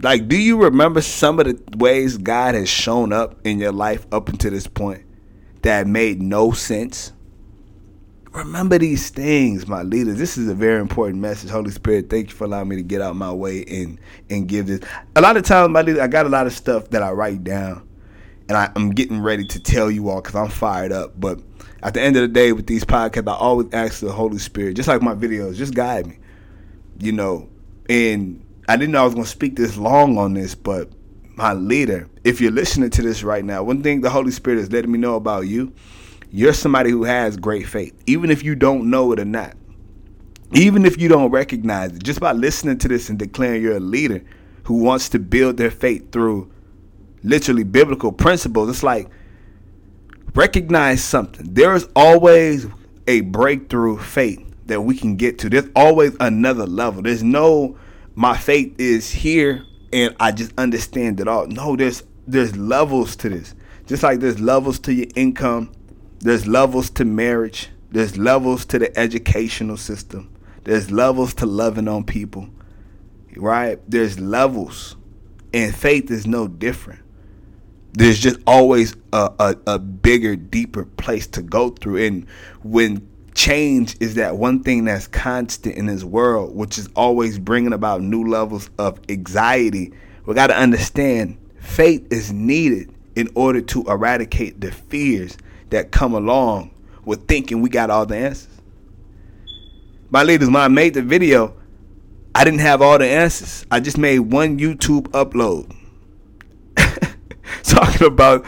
Like, 0.00 0.28
do 0.28 0.36
you 0.36 0.62
remember 0.62 1.00
some 1.00 1.40
of 1.40 1.46
the 1.46 1.76
ways 1.76 2.18
God 2.18 2.54
has 2.54 2.68
shown 2.68 3.12
up 3.12 3.44
in 3.44 3.58
your 3.58 3.72
life 3.72 4.06
up 4.12 4.28
until 4.28 4.52
this 4.52 4.68
point 4.68 5.04
that 5.62 5.86
made 5.88 6.22
no 6.22 6.52
sense? 6.52 7.12
Remember 8.32 8.78
these 8.78 9.08
things, 9.10 9.66
my 9.66 9.82
leaders. 9.82 10.18
This 10.18 10.36
is 10.36 10.48
a 10.48 10.54
very 10.54 10.80
important 10.80 11.18
message. 11.18 11.50
Holy 11.50 11.70
Spirit, 11.70 12.10
thank 12.10 12.30
you 12.30 12.36
for 12.36 12.44
allowing 12.44 12.68
me 12.68 12.76
to 12.76 12.82
get 12.82 13.00
out 13.00 13.16
my 13.16 13.32
way 13.32 13.64
and 13.64 13.98
and 14.28 14.46
give 14.46 14.66
this. 14.66 14.80
A 15.16 15.20
lot 15.20 15.36
of 15.36 15.44
times, 15.44 15.70
my 15.70 15.80
leaders, 15.80 16.00
I 16.00 16.08
got 16.08 16.26
a 16.26 16.28
lot 16.28 16.46
of 16.46 16.52
stuff 16.52 16.90
that 16.90 17.02
I 17.02 17.10
write 17.12 17.42
down, 17.42 17.88
and 18.48 18.58
I, 18.58 18.70
I'm 18.76 18.90
getting 18.90 19.20
ready 19.20 19.46
to 19.46 19.60
tell 19.60 19.90
you 19.90 20.10
all 20.10 20.20
because 20.20 20.34
I'm 20.34 20.48
fired 20.48 20.92
up. 20.92 21.18
But 21.18 21.40
at 21.82 21.94
the 21.94 22.02
end 22.02 22.16
of 22.16 22.22
the 22.22 22.28
day, 22.28 22.52
with 22.52 22.66
these 22.66 22.84
podcasts, 22.84 23.28
I 23.28 23.36
always 23.36 23.72
ask 23.72 24.00
the 24.00 24.12
Holy 24.12 24.38
Spirit, 24.38 24.74
just 24.74 24.88
like 24.88 25.00
my 25.00 25.14
videos, 25.14 25.56
just 25.56 25.74
guide 25.74 26.06
me. 26.06 26.18
You 26.98 27.12
know, 27.12 27.48
and 27.88 28.44
I 28.68 28.76
didn't 28.76 28.92
know 28.92 29.02
I 29.02 29.04
was 29.04 29.14
going 29.14 29.24
to 29.24 29.30
speak 29.30 29.56
this 29.56 29.78
long 29.78 30.18
on 30.18 30.34
this, 30.34 30.54
but 30.54 30.90
my 31.36 31.54
leader, 31.54 32.10
if 32.24 32.40
you're 32.40 32.50
listening 32.50 32.90
to 32.90 33.02
this 33.02 33.22
right 33.22 33.44
now, 33.44 33.62
one 33.62 33.82
thing 33.82 34.02
the 34.02 34.10
Holy 34.10 34.32
Spirit 34.32 34.58
is 34.58 34.70
letting 34.70 34.92
me 34.92 34.98
know 34.98 35.14
about 35.14 35.46
you, 35.46 35.72
you're 36.30 36.52
somebody 36.52 36.90
who 36.90 37.04
has 37.04 37.36
great 37.36 37.66
faith, 37.66 37.94
even 38.06 38.30
if 38.30 38.42
you 38.42 38.54
don't 38.54 38.90
know 38.90 39.12
it 39.12 39.20
or 39.20 39.24
not. 39.24 39.54
Even 40.52 40.86
if 40.86 40.98
you 40.98 41.08
don't 41.08 41.30
recognize 41.30 41.92
it, 41.92 42.02
just 42.02 42.20
by 42.20 42.32
listening 42.32 42.78
to 42.78 42.88
this 42.88 43.10
and 43.10 43.18
declaring 43.18 43.62
you're 43.62 43.76
a 43.76 43.80
leader 43.80 44.22
who 44.64 44.82
wants 44.82 45.10
to 45.10 45.18
build 45.18 45.56
their 45.58 45.70
faith 45.70 46.10
through 46.10 46.50
literally 47.22 47.64
biblical 47.64 48.12
principles, 48.12 48.70
it's 48.70 48.82
like 48.82 49.08
recognize 50.34 51.02
something. 51.04 51.52
There 51.52 51.74
is 51.74 51.86
always 51.94 52.66
a 53.06 53.22
breakthrough 53.22 53.98
faith 53.98 54.44
that 54.66 54.82
we 54.82 54.96
can 54.96 55.16
get 55.16 55.38
to. 55.40 55.50
There's 55.50 55.68
always 55.74 56.16
another 56.20 56.66
level. 56.66 57.02
There's 57.02 57.22
no 57.22 57.76
my 58.14 58.36
faith 58.36 58.74
is 58.78 59.10
here 59.10 59.64
and 59.92 60.14
I 60.18 60.32
just 60.32 60.52
understand 60.58 61.20
it 61.20 61.28
all. 61.28 61.46
No, 61.46 61.76
there's 61.76 62.02
there's 62.26 62.56
levels 62.56 63.16
to 63.16 63.28
this. 63.28 63.54
Just 63.86 64.02
like 64.02 64.20
there's 64.20 64.38
levels 64.40 64.78
to 64.80 64.92
your 64.92 65.06
income, 65.14 65.72
there's 66.20 66.46
levels 66.46 66.90
to 66.90 67.04
marriage, 67.04 67.68
there's 67.90 68.18
levels 68.18 68.64
to 68.66 68.78
the 68.78 68.96
educational 68.98 69.76
system, 69.76 70.30
there's 70.64 70.90
levels 70.90 71.34
to 71.34 71.46
loving 71.46 71.88
on 71.88 72.04
people. 72.04 72.48
Right? 73.36 73.78
There's 73.88 74.18
levels. 74.18 74.96
And 75.54 75.74
faith 75.74 76.10
is 76.10 76.26
no 76.26 76.48
different. 76.48 77.00
there's 77.92 78.18
just 78.20 78.38
always 78.46 78.94
a, 79.12 79.30
a, 79.38 79.56
a 79.66 79.78
bigger, 79.78 80.36
deeper 80.36 80.84
place 80.84 81.26
to 81.28 81.42
go 81.42 81.70
through. 81.70 82.04
And 82.06 82.26
when 82.62 83.08
change 83.34 83.96
is 84.00 84.14
that 84.16 84.36
one 84.36 84.62
thing 84.62 84.84
that's 84.84 85.06
constant 85.06 85.76
in 85.76 85.86
this 85.86 86.04
world, 86.04 86.54
which 86.54 86.78
is 86.78 86.88
always 86.96 87.38
bringing 87.38 87.72
about 87.72 88.02
new 88.02 88.26
levels 88.28 88.70
of 88.78 89.00
anxiety, 89.08 89.92
we 90.26 90.34
got 90.34 90.48
to 90.48 90.56
understand 90.58 91.38
faith 91.60 92.06
is 92.12 92.32
needed 92.32 92.92
in 93.16 93.28
order 93.34 93.60
to 93.60 93.84
eradicate 93.84 94.60
the 94.60 94.70
fears 94.72 95.36
that 95.70 95.90
come 95.90 96.14
along 96.14 96.70
with 97.04 97.26
thinking 97.26 97.60
we 97.62 97.68
got 97.68 97.90
all 97.90 98.06
the 98.06 98.16
answers. 98.16 98.48
My 100.10 100.22
leaders, 100.22 100.48
when 100.48 100.56
I 100.56 100.68
made 100.68 100.94
the 100.94 101.02
video, 101.02 101.54
I 102.34 102.44
didn't 102.44 102.60
have 102.60 102.80
all 102.82 102.98
the 102.98 103.06
answers. 103.06 103.66
I 103.70 103.80
just 103.80 103.98
made 103.98 104.20
one 104.20 104.58
YouTube 104.58 105.08
upload. 105.08 105.74
Talking 107.64 108.06
about, 108.06 108.44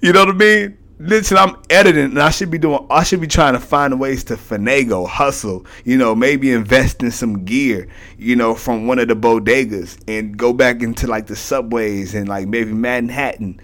you 0.00 0.12
know 0.12 0.24
what 0.24 0.34
I 0.34 0.38
mean? 0.38 0.78
Listen, 0.98 1.36
I'm 1.36 1.56
editing 1.70 2.04
and 2.04 2.22
I 2.22 2.30
should 2.30 2.50
be 2.50 2.58
doing 2.58 2.86
I 2.88 3.02
should 3.02 3.20
be 3.20 3.26
trying 3.26 3.54
to 3.54 3.60
find 3.60 3.98
ways 3.98 4.22
to 4.24 4.36
finagle, 4.36 5.08
hustle, 5.08 5.66
you 5.84 5.98
know, 5.98 6.14
maybe 6.14 6.52
invest 6.52 7.02
in 7.02 7.10
some 7.10 7.44
gear, 7.44 7.88
you 8.16 8.36
know, 8.36 8.54
from 8.54 8.86
one 8.86 9.00
of 9.00 9.08
the 9.08 9.16
bodegas 9.16 9.98
and 10.06 10.36
go 10.36 10.52
back 10.52 10.82
into 10.82 11.08
like 11.08 11.26
the 11.26 11.36
subways 11.36 12.14
and 12.14 12.28
like 12.28 12.46
maybe 12.46 12.72
Manhattan, 12.72 13.60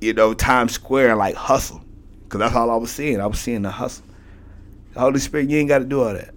you 0.00 0.12
know, 0.12 0.34
Times 0.34 0.72
Square 0.72 1.10
and 1.10 1.18
like 1.18 1.36
hustle. 1.36 1.81
Cause 2.32 2.38
that's 2.38 2.54
all 2.54 2.70
I 2.70 2.76
was 2.76 2.90
seeing. 2.90 3.20
I 3.20 3.26
was 3.26 3.38
seeing 3.38 3.60
the 3.60 3.70
hustle. 3.70 4.06
The 4.94 5.00
Holy 5.00 5.20
Spirit, 5.20 5.50
you 5.50 5.58
ain't 5.58 5.68
gotta 5.68 5.84
do 5.84 6.02
all 6.02 6.14
that. 6.14 6.32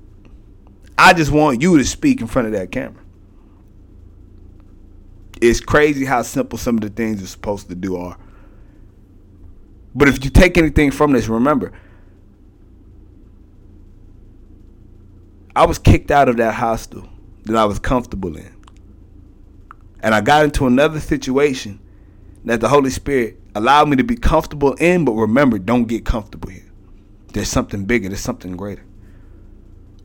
I 0.98 1.14
just 1.14 1.32
want 1.32 1.62
you 1.62 1.78
to 1.78 1.86
speak 1.86 2.20
in 2.20 2.28
front 2.28 2.48
of 2.48 2.52
that 2.52 2.70
camera. 2.70 3.02
It's 5.42 5.62
crazy 5.62 6.04
how 6.04 6.22
simple 6.24 6.60
some 6.60 6.76
of 6.76 6.82
the 6.82 6.90
things 6.90 7.22
you're 7.22 7.30
supposed 7.30 7.70
to 7.70 7.76
do 7.76 7.96
are. 7.96 8.18
But 9.96 10.10
if 10.10 10.22
you 10.26 10.30
take 10.30 10.58
anything 10.58 10.92
from 10.92 11.14
this, 11.14 11.30
remember, 11.30 11.72
I 15.56 15.66
was 15.66 15.80
kicked 15.80 16.12
out 16.12 16.28
of 16.28 16.36
that 16.38 16.56
hostel 16.56 17.08
that 17.46 17.56
I 17.56 17.64
was 17.64 17.80
comfortable 17.80 18.36
in. 18.36 18.54
And 20.02 20.14
I 20.14 20.20
got 20.20 20.44
into 20.44 20.68
another 20.68 21.00
situation 21.00 21.80
that 22.44 22.60
the 22.60 22.68
Holy 22.68 22.90
Spirit 22.90 23.40
allowed 23.56 23.90
me 23.90 23.96
to 23.96 24.04
be 24.04 24.16
comfortable 24.16 24.74
in, 24.74 25.06
but 25.06 25.14
remember, 25.14 25.58
don't 25.58 25.86
get 25.86 26.06
comfortable 26.06 26.50
here. 26.50 26.62
There's 27.34 27.50
something 27.50 27.86
bigger, 27.86 28.10
there's 28.10 28.22
something 28.22 28.56
greater. 28.56 28.84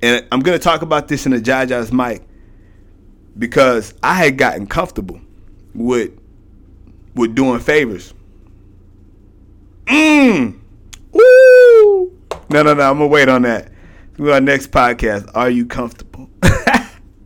And 0.03 0.27
I'm 0.33 0.41
going 0.41 0.59
to 0.59 0.63
talk 0.63 0.83
about 0.83 1.09
this 1.09 1.27
in 1.27 1.33
the 1.33 1.41
Jaja's 1.41 1.93
mic 1.93 2.23
because 3.39 3.95
I 4.03 4.15
had 4.15 4.39
gotten 4.39 4.67
comfortable 4.67 5.21
with 5.75 6.13
with 7.15 7.35
doing 7.35 7.61
favors. 7.61 8.15
Mmm. 9.87 10.59
Woo. 11.13 12.19
No, 12.49 12.63
no, 12.63 12.75
no. 12.75 12.91
I'm 12.91 12.99
gonna 12.99 13.07
wait 13.09 13.29
on 13.29 13.43
that. 13.43 13.73
We 14.17 14.31
our 14.31 14.41
next 14.41 14.71
podcast. 14.71 15.31
Are 15.35 15.51
you 15.51 15.67
comfortable? 15.67 16.29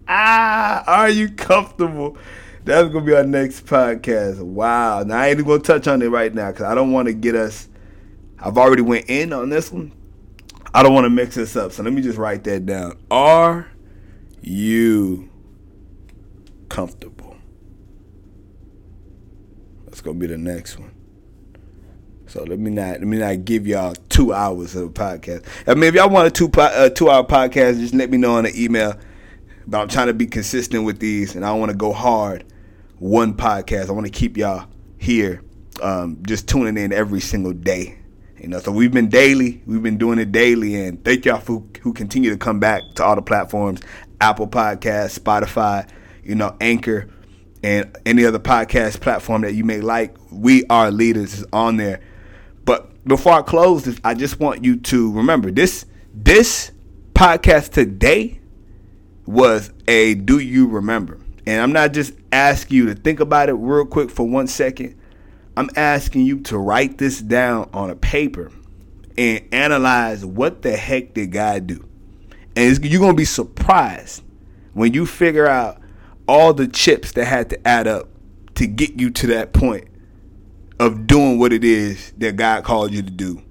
ah, 0.08 0.84
are 0.86 1.10
you 1.10 1.28
comfortable? 1.28 2.16
That's 2.64 2.88
gonna 2.88 3.04
be 3.04 3.14
our 3.14 3.24
next 3.24 3.66
podcast. 3.66 4.40
Wow. 4.40 5.02
Now 5.02 5.18
I 5.18 5.28
ain't 5.28 5.38
even 5.38 5.46
gonna 5.46 5.62
touch 5.62 5.86
on 5.86 6.00
it 6.00 6.08
right 6.08 6.32
now 6.32 6.50
because 6.50 6.64
I 6.64 6.74
don't 6.74 6.92
want 6.92 7.08
to 7.08 7.12
get 7.12 7.34
us. 7.34 7.68
I've 8.38 8.56
already 8.56 8.82
went 8.82 9.10
in 9.10 9.32
on 9.34 9.50
this 9.50 9.70
one. 9.70 9.92
I 10.72 10.82
don't 10.82 10.94
want 10.94 11.04
to 11.04 11.10
mix 11.10 11.34
this 11.34 11.56
up. 11.56 11.72
So 11.72 11.82
let 11.82 11.92
me 11.92 12.00
just 12.00 12.18
write 12.18 12.42
that 12.44 12.64
down. 12.64 12.98
Are 13.10 13.68
you 14.40 15.28
comfortable? 16.70 17.36
That's 19.84 20.00
gonna 20.00 20.18
be 20.18 20.26
the 20.26 20.38
next 20.38 20.78
one. 20.78 20.92
So 22.26 22.44
let 22.44 22.58
me 22.58 22.70
not 22.70 22.92
let 22.92 23.02
me 23.02 23.18
not 23.18 23.44
give 23.44 23.66
y'all 23.66 23.94
two 24.08 24.32
hours 24.32 24.74
of 24.74 24.84
a 24.84 24.88
podcast. 24.88 25.44
I 25.66 25.74
mean, 25.74 25.84
if 25.84 25.94
y'all 25.94 26.08
want 26.08 26.28
a 26.28 26.30
two 26.30 26.50
uh, 26.58 26.88
two 26.88 27.10
hour 27.10 27.24
podcast, 27.24 27.78
just 27.78 27.92
let 27.92 28.10
me 28.10 28.16
know 28.16 28.36
on 28.36 28.44
the 28.44 28.64
email. 28.64 28.98
But 29.66 29.82
I'm 29.82 29.88
trying 29.88 30.08
to 30.08 30.14
be 30.14 30.26
consistent 30.26 30.84
with 30.84 30.98
these, 30.98 31.36
and 31.36 31.44
I 31.44 31.52
want 31.52 31.70
to 31.70 31.76
go 31.76 31.92
hard. 31.92 32.44
One 32.98 33.34
podcast. 33.34 33.88
I 33.88 33.92
want 33.92 34.06
to 34.06 34.12
keep 34.12 34.36
y'all 34.36 34.68
here, 34.98 35.42
um, 35.82 36.18
just 36.26 36.48
tuning 36.48 36.76
in 36.76 36.92
every 36.92 37.20
single 37.20 37.52
day. 37.52 37.98
You 38.40 38.48
know, 38.48 38.60
so 38.60 38.72
we've 38.72 38.92
been 38.92 39.08
daily. 39.08 39.62
We've 39.66 39.82
been 39.82 39.98
doing 39.98 40.18
it 40.18 40.32
daily, 40.32 40.76
and 40.76 41.04
thank 41.04 41.24
y'all 41.24 41.40
for 41.40 41.64
who 41.82 41.92
continue 41.92 42.30
to 42.30 42.36
come 42.36 42.60
back 42.60 42.82
to 42.96 43.04
all 43.04 43.16
the 43.16 43.22
platforms: 43.22 43.80
Apple 44.20 44.48
Podcast, 44.48 45.18
Spotify, 45.18 45.88
you 46.22 46.34
know, 46.34 46.56
Anchor, 46.60 47.08
and 47.62 47.96
any 48.06 48.24
other 48.26 48.38
podcast 48.38 49.00
platform 49.00 49.42
that 49.42 49.54
you 49.54 49.64
may 49.64 49.80
like. 49.80 50.14
We 50.30 50.64
are 50.66 50.90
leaders 50.90 51.38
is 51.40 51.46
on 51.52 51.76
there 51.78 52.00
But 52.64 53.04
before 53.06 53.32
I 53.32 53.42
close 53.42 53.84
this, 53.84 53.98
I 54.04 54.14
just 54.14 54.40
want 54.40 54.64
you 54.64 54.76
to 54.76 55.12
remember 55.12 55.50
this 55.50 55.86
this 56.14 56.70
podcast 57.14 57.70
today 57.72 58.40
was 59.26 59.72
a 59.88 60.14
do 60.14 60.38
you 60.38 60.66
remember? 60.68 61.18
And 61.46 61.60
I'm 61.60 61.72
not 61.72 61.92
just 61.92 62.14
asking 62.32 62.76
you 62.76 62.86
to 62.86 62.94
think 62.94 63.20
about 63.20 63.48
it 63.48 63.54
real 63.54 63.84
quick 63.84 64.10
for 64.10 64.26
one 64.26 64.46
second. 64.46 64.98
I'm 65.56 65.70
asking 65.76 66.26
you 66.26 66.40
to 66.40 66.58
write 66.58 66.98
this 66.98 67.20
down 67.20 67.70
on 67.72 67.90
a 67.90 67.96
paper 67.96 68.50
and 69.16 69.46
analyze 69.52 70.24
what 70.24 70.62
the 70.62 70.76
heck 70.76 71.14
did 71.14 71.32
God 71.32 71.66
do. 71.66 71.86
And 72.56 72.84
you're 72.84 73.00
going 73.00 73.12
to 73.12 73.16
be 73.16 73.24
surprised 73.24 74.22
when 74.72 74.94
you 74.94 75.06
figure 75.06 75.46
out 75.46 75.80
all 76.26 76.54
the 76.54 76.66
chips 76.66 77.12
that 77.12 77.26
had 77.26 77.50
to 77.50 77.68
add 77.68 77.86
up 77.86 78.08
to 78.54 78.66
get 78.66 78.98
you 78.98 79.10
to 79.10 79.26
that 79.28 79.52
point 79.52 79.88
of 80.80 81.06
doing 81.06 81.38
what 81.38 81.52
it 81.52 81.64
is 81.64 82.12
that 82.18 82.36
God 82.36 82.64
called 82.64 82.92
you 82.92 83.02
to 83.02 83.10
do, 83.10 83.42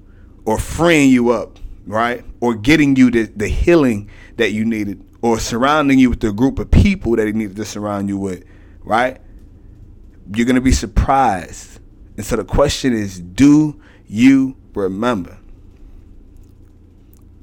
or 0.45 0.57
freeing 0.57 1.09
you 1.09 1.29
up, 1.29 1.59
right? 1.85 2.23
Or 2.41 2.55
getting 2.55 2.95
you 2.95 3.09
the, 3.09 3.23
the 3.23 3.47
healing 3.47 4.09
that 4.37 4.51
you 4.51 4.65
needed, 4.65 5.03
or 5.23 5.39
surrounding 5.39 5.97
you 5.97 6.09
with 6.09 6.19
the 6.19 6.33
group 6.33 6.59
of 6.59 6.69
people 6.69 7.15
that 7.15 7.25
He 7.25 7.31
needed 7.31 7.55
to 7.55 7.63
surround 7.63 8.09
you 8.09 8.17
with, 8.17 8.43
right? 8.83 9.21
You're 10.35 10.45
going 10.45 10.55
to 10.55 10.61
be 10.61 10.73
surprised. 10.73 11.79
And 12.17 12.25
so 12.25 12.35
the 12.35 12.43
question 12.43 12.93
is 12.93 13.21
do 13.21 13.79
you 14.05 14.57
remember? 14.75 15.39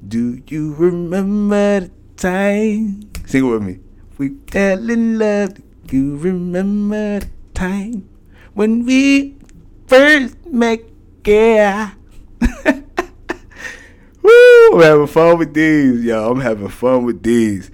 Do 0.06 0.42
you 0.46 0.74
remember 0.74 1.80
the 1.80 1.90
time? 2.16 3.10
Sing 3.24 3.44
it 3.44 3.48
with 3.48 3.62
me. 3.62 3.78
We 4.18 4.36
fell 4.50 4.90
in 4.90 5.18
love. 5.18 5.54
Do 5.86 5.96
you 5.96 6.16
remember 6.18 7.20
the 7.20 7.28
time 7.54 8.08
when 8.52 8.84
we 8.84 9.36
first 9.88 10.36
met? 10.46 10.80
yeah. 11.24 11.92
I'm 14.72 14.80
having 14.80 15.06
fun 15.06 15.38
with 15.38 15.54
these, 15.54 16.04
yo. 16.04 16.30
I'm 16.30 16.40
having 16.40 16.68
fun 16.68 17.04
with 17.04 17.22
these. 17.22 17.70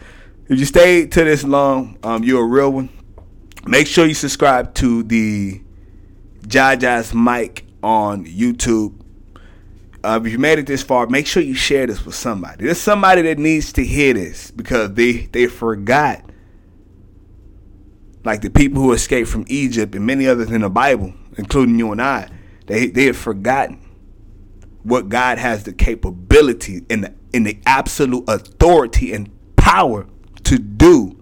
If 0.49 0.59
you 0.59 0.65
stayed 0.65 1.13
to 1.13 1.25
this 1.25 1.45
long, 1.45 1.99
um, 2.03 2.25
you're 2.25 2.43
a 2.43 2.47
real 2.47 2.73
one. 2.73 2.89
Make 3.67 3.87
sure 3.87 4.07
you 4.07 4.15
subscribe 4.15 4.75
to 4.75 5.03
the 5.03 5.61
Jaja's 6.47 7.15
Mic 7.15 7.67
on 7.83 8.27
YouTube. 8.27 9.01
Uh, 10.05 10.21
if 10.23 10.31
you 10.31 10.39
made 10.39 10.59
it 10.59 10.67
this 10.67 10.83
far, 10.83 11.07
make 11.07 11.27
sure 11.27 11.43
you 11.43 11.55
share 11.55 11.87
this 11.87 12.05
with 12.05 12.15
somebody. 12.15 12.65
There's 12.65 12.81
somebody 12.81 13.23
that 13.23 13.39
needs 13.39 13.73
to 13.75 13.85
hear 13.85 14.15
this 14.15 14.51
because 14.51 14.95
they 14.95 15.27
they 15.27 15.47
forgot. 15.47 16.23
Like 18.25 18.43
the 18.43 18.51
people 18.51 18.83
who 18.83 18.93
escaped 18.93 19.29
from 19.29 19.45
Egypt 19.49 19.95
and 19.95 20.07
many 20.07 20.27
others 20.27 20.51
in 20.51 20.61
the 20.61 20.71
Bible 20.71 21.13
including 21.37 21.79
you 21.79 21.93
and 21.93 22.03
I, 22.03 22.29
they 22.67 22.89
they 22.89 23.05
had 23.05 23.17
forgotten 23.17 23.81
what 24.87 25.09
God 25.09 25.39
has 25.39 25.65
the 25.65 25.73
capability 25.73 26.83
and 26.89 27.05
the, 27.05 27.15
and 27.35 27.45
the 27.45 27.59
absolute 27.67 28.25
authority 28.29 29.13
and 29.13 29.29
power 29.57 30.07
to 30.45 30.59
do 30.59 31.21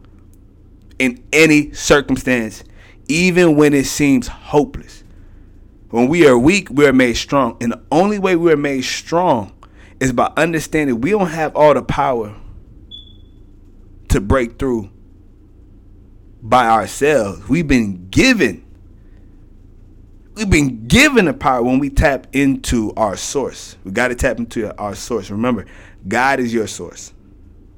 in 0.98 1.24
any 1.32 1.72
circumstance, 1.72 2.62
even 3.08 3.56
when 3.56 3.72
it 3.72 3.86
seems 3.86 4.28
hopeless. 4.28 5.02
When 5.88 6.08
we 6.08 6.26
are 6.26 6.36
weak, 6.36 6.68
we 6.70 6.86
are 6.86 6.92
made 6.92 7.14
strong. 7.14 7.56
And 7.60 7.72
the 7.72 7.82
only 7.90 8.18
way 8.18 8.36
we 8.36 8.52
are 8.52 8.56
made 8.56 8.82
strong 8.82 9.52
is 9.98 10.12
by 10.12 10.30
understanding 10.36 11.00
we 11.00 11.12
don't 11.12 11.28
have 11.28 11.56
all 11.56 11.72
the 11.72 11.82
power 11.82 12.36
to 14.10 14.20
break 14.20 14.58
through 14.58 14.90
by 16.42 16.68
ourselves. 16.68 17.48
We've 17.48 17.66
been 17.66 18.08
given 18.10 18.63
we've 20.34 20.50
been 20.50 20.86
given 20.86 21.26
the 21.26 21.32
power 21.32 21.62
when 21.62 21.78
we 21.78 21.90
tap 21.90 22.26
into 22.32 22.92
our 22.96 23.16
source. 23.16 23.76
We 23.84 23.92
got 23.92 24.08
to 24.08 24.14
tap 24.14 24.38
into 24.38 24.76
our 24.76 24.94
source. 24.94 25.30
Remember, 25.30 25.66
God 26.06 26.40
is 26.40 26.52
your 26.52 26.66
source. 26.66 27.12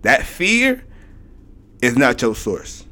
That 0.02 0.24
fear 0.24 0.84
is 1.82 1.96
not 1.96 2.20
your 2.22 2.34
source. 2.34 2.84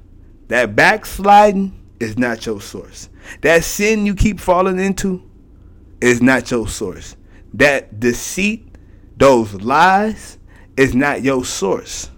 That 0.48 0.76
backsliding 0.76 1.80
is 2.00 2.18
not 2.18 2.44
your 2.44 2.60
source. 2.60 3.08
That 3.40 3.64
sin 3.64 4.04
you 4.04 4.14
keep 4.14 4.38
falling 4.38 4.78
into 4.78 5.22
is 6.00 6.20
not 6.20 6.50
your 6.50 6.68
source. 6.68 7.16
That 7.54 8.00
deceit, 8.00 8.66
those 9.16 9.54
lies, 9.54 10.38
is 10.76 10.94
not 10.94 11.22
your 11.22 11.44
source. 11.44 12.10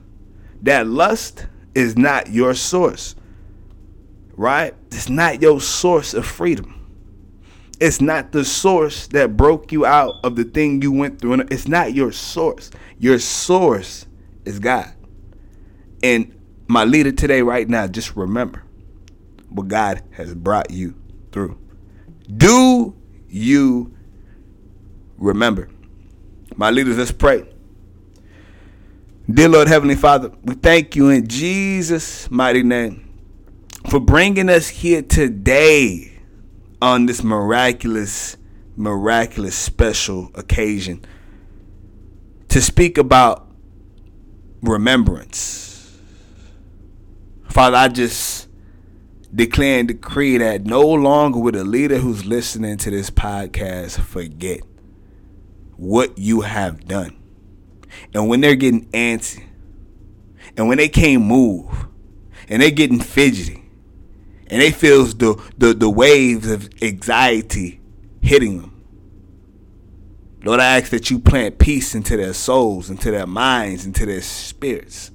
That 0.62 0.86
lust 0.86 1.46
is 1.74 1.96
not 1.96 2.30
your 2.30 2.54
source. 2.54 3.14
Right? 4.34 4.74
It's 4.90 5.08
not 5.08 5.40
your 5.40 5.60
source 5.60 6.14
of 6.14 6.26
freedom. 6.26 6.75
It's 7.78 8.00
not 8.00 8.32
the 8.32 8.44
source 8.44 9.06
that 9.08 9.36
broke 9.36 9.70
you 9.70 9.84
out 9.84 10.14
of 10.24 10.36
the 10.36 10.44
thing 10.44 10.80
you 10.80 10.92
went 10.92 11.20
through. 11.20 11.40
It's 11.50 11.68
not 11.68 11.92
your 11.92 12.10
source. 12.10 12.70
Your 12.98 13.18
source 13.18 14.06
is 14.44 14.58
God. 14.58 14.92
And 16.02 16.32
my 16.68 16.84
leader 16.84 17.12
today, 17.12 17.42
right 17.42 17.68
now, 17.68 17.86
just 17.86 18.16
remember 18.16 18.62
what 19.50 19.68
God 19.68 20.02
has 20.12 20.34
brought 20.34 20.70
you 20.70 20.94
through. 21.32 21.58
Do 22.34 22.94
you 23.28 23.94
remember? 25.18 25.68
My 26.56 26.70
leaders, 26.70 26.96
let's 26.96 27.12
pray. 27.12 27.46
Dear 29.30 29.48
Lord 29.48 29.68
Heavenly 29.68 29.96
Father, 29.96 30.32
we 30.44 30.54
thank 30.54 30.96
you 30.96 31.10
in 31.10 31.26
Jesus' 31.26 32.30
mighty 32.30 32.62
name 32.62 33.12
for 33.90 34.00
bringing 34.00 34.48
us 34.48 34.68
here 34.68 35.02
today 35.02 36.15
on 36.86 37.06
this 37.06 37.24
miraculous, 37.24 38.36
miraculous 38.76 39.56
special 39.56 40.30
occasion 40.36 41.04
to 42.48 42.60
speak 42.60 42.96
about 42.96 43.48
remembrance. 44.62 45.98
Father, 47.48 47.76
I 47.76 47.88
just 47.88 48.48
declare 49.34 49.80
and 49.80 49.88
decree 49.88 50.38
that 50.38 50.64
no 50.64 50.80
longer 50.80 51.40
will 51.40 51.60
a 51.60 51.64
leader 51.64 51.98
who's 51.98 52.24
listening 52.24 52.76
to 52.78 52.90
this 52.92 53.10
podcast 53.10 53.98
forget 53.98 54.60
what 55.76 56.16
you 56.16 56.42
have 56.42 56.86
done. 56.86 57.18
And 58.14 58.28
when 58.28 58.40
they're 58.40 58.54
getting 58.54 58.86
antsy, 58.90 59.42
and 60.56 60.68
when 60.68 60.78
they 60.78 60.88
can't 60.88 61.24
move, 61.24 61.88
and 62.48 62.62
they're 62.62 62.70
getting 62.70 63.00
fidgety, 63.00 63.65
and 64.48 64.60
they 64.60 64.70
feels 64.70 65.14
the, 65.14 65.40
the, 65.58 65.74
the 65.74 65.90
waves 65.90 66.50
of 66.50 66.68
anxiety 66.82 67.80
hitting 68.20 68.60
them. 68.60 68.72
Lord, 70.44 70.60
I 70.60 70.78
ask 70.78 70.90
that 70.90 71.10
you 71.10 71.18
plant 71.18 71.58
peace 71.58 71.94
into 71.94 72.16
their 72.16 72.32
souls, 72.32 72.88
into 72.88 73.10
their 73.10 73.26
minds, 73.26 73.84
into 73.84 74.06
their 74.06 74.22
spirits. 74.22 75.10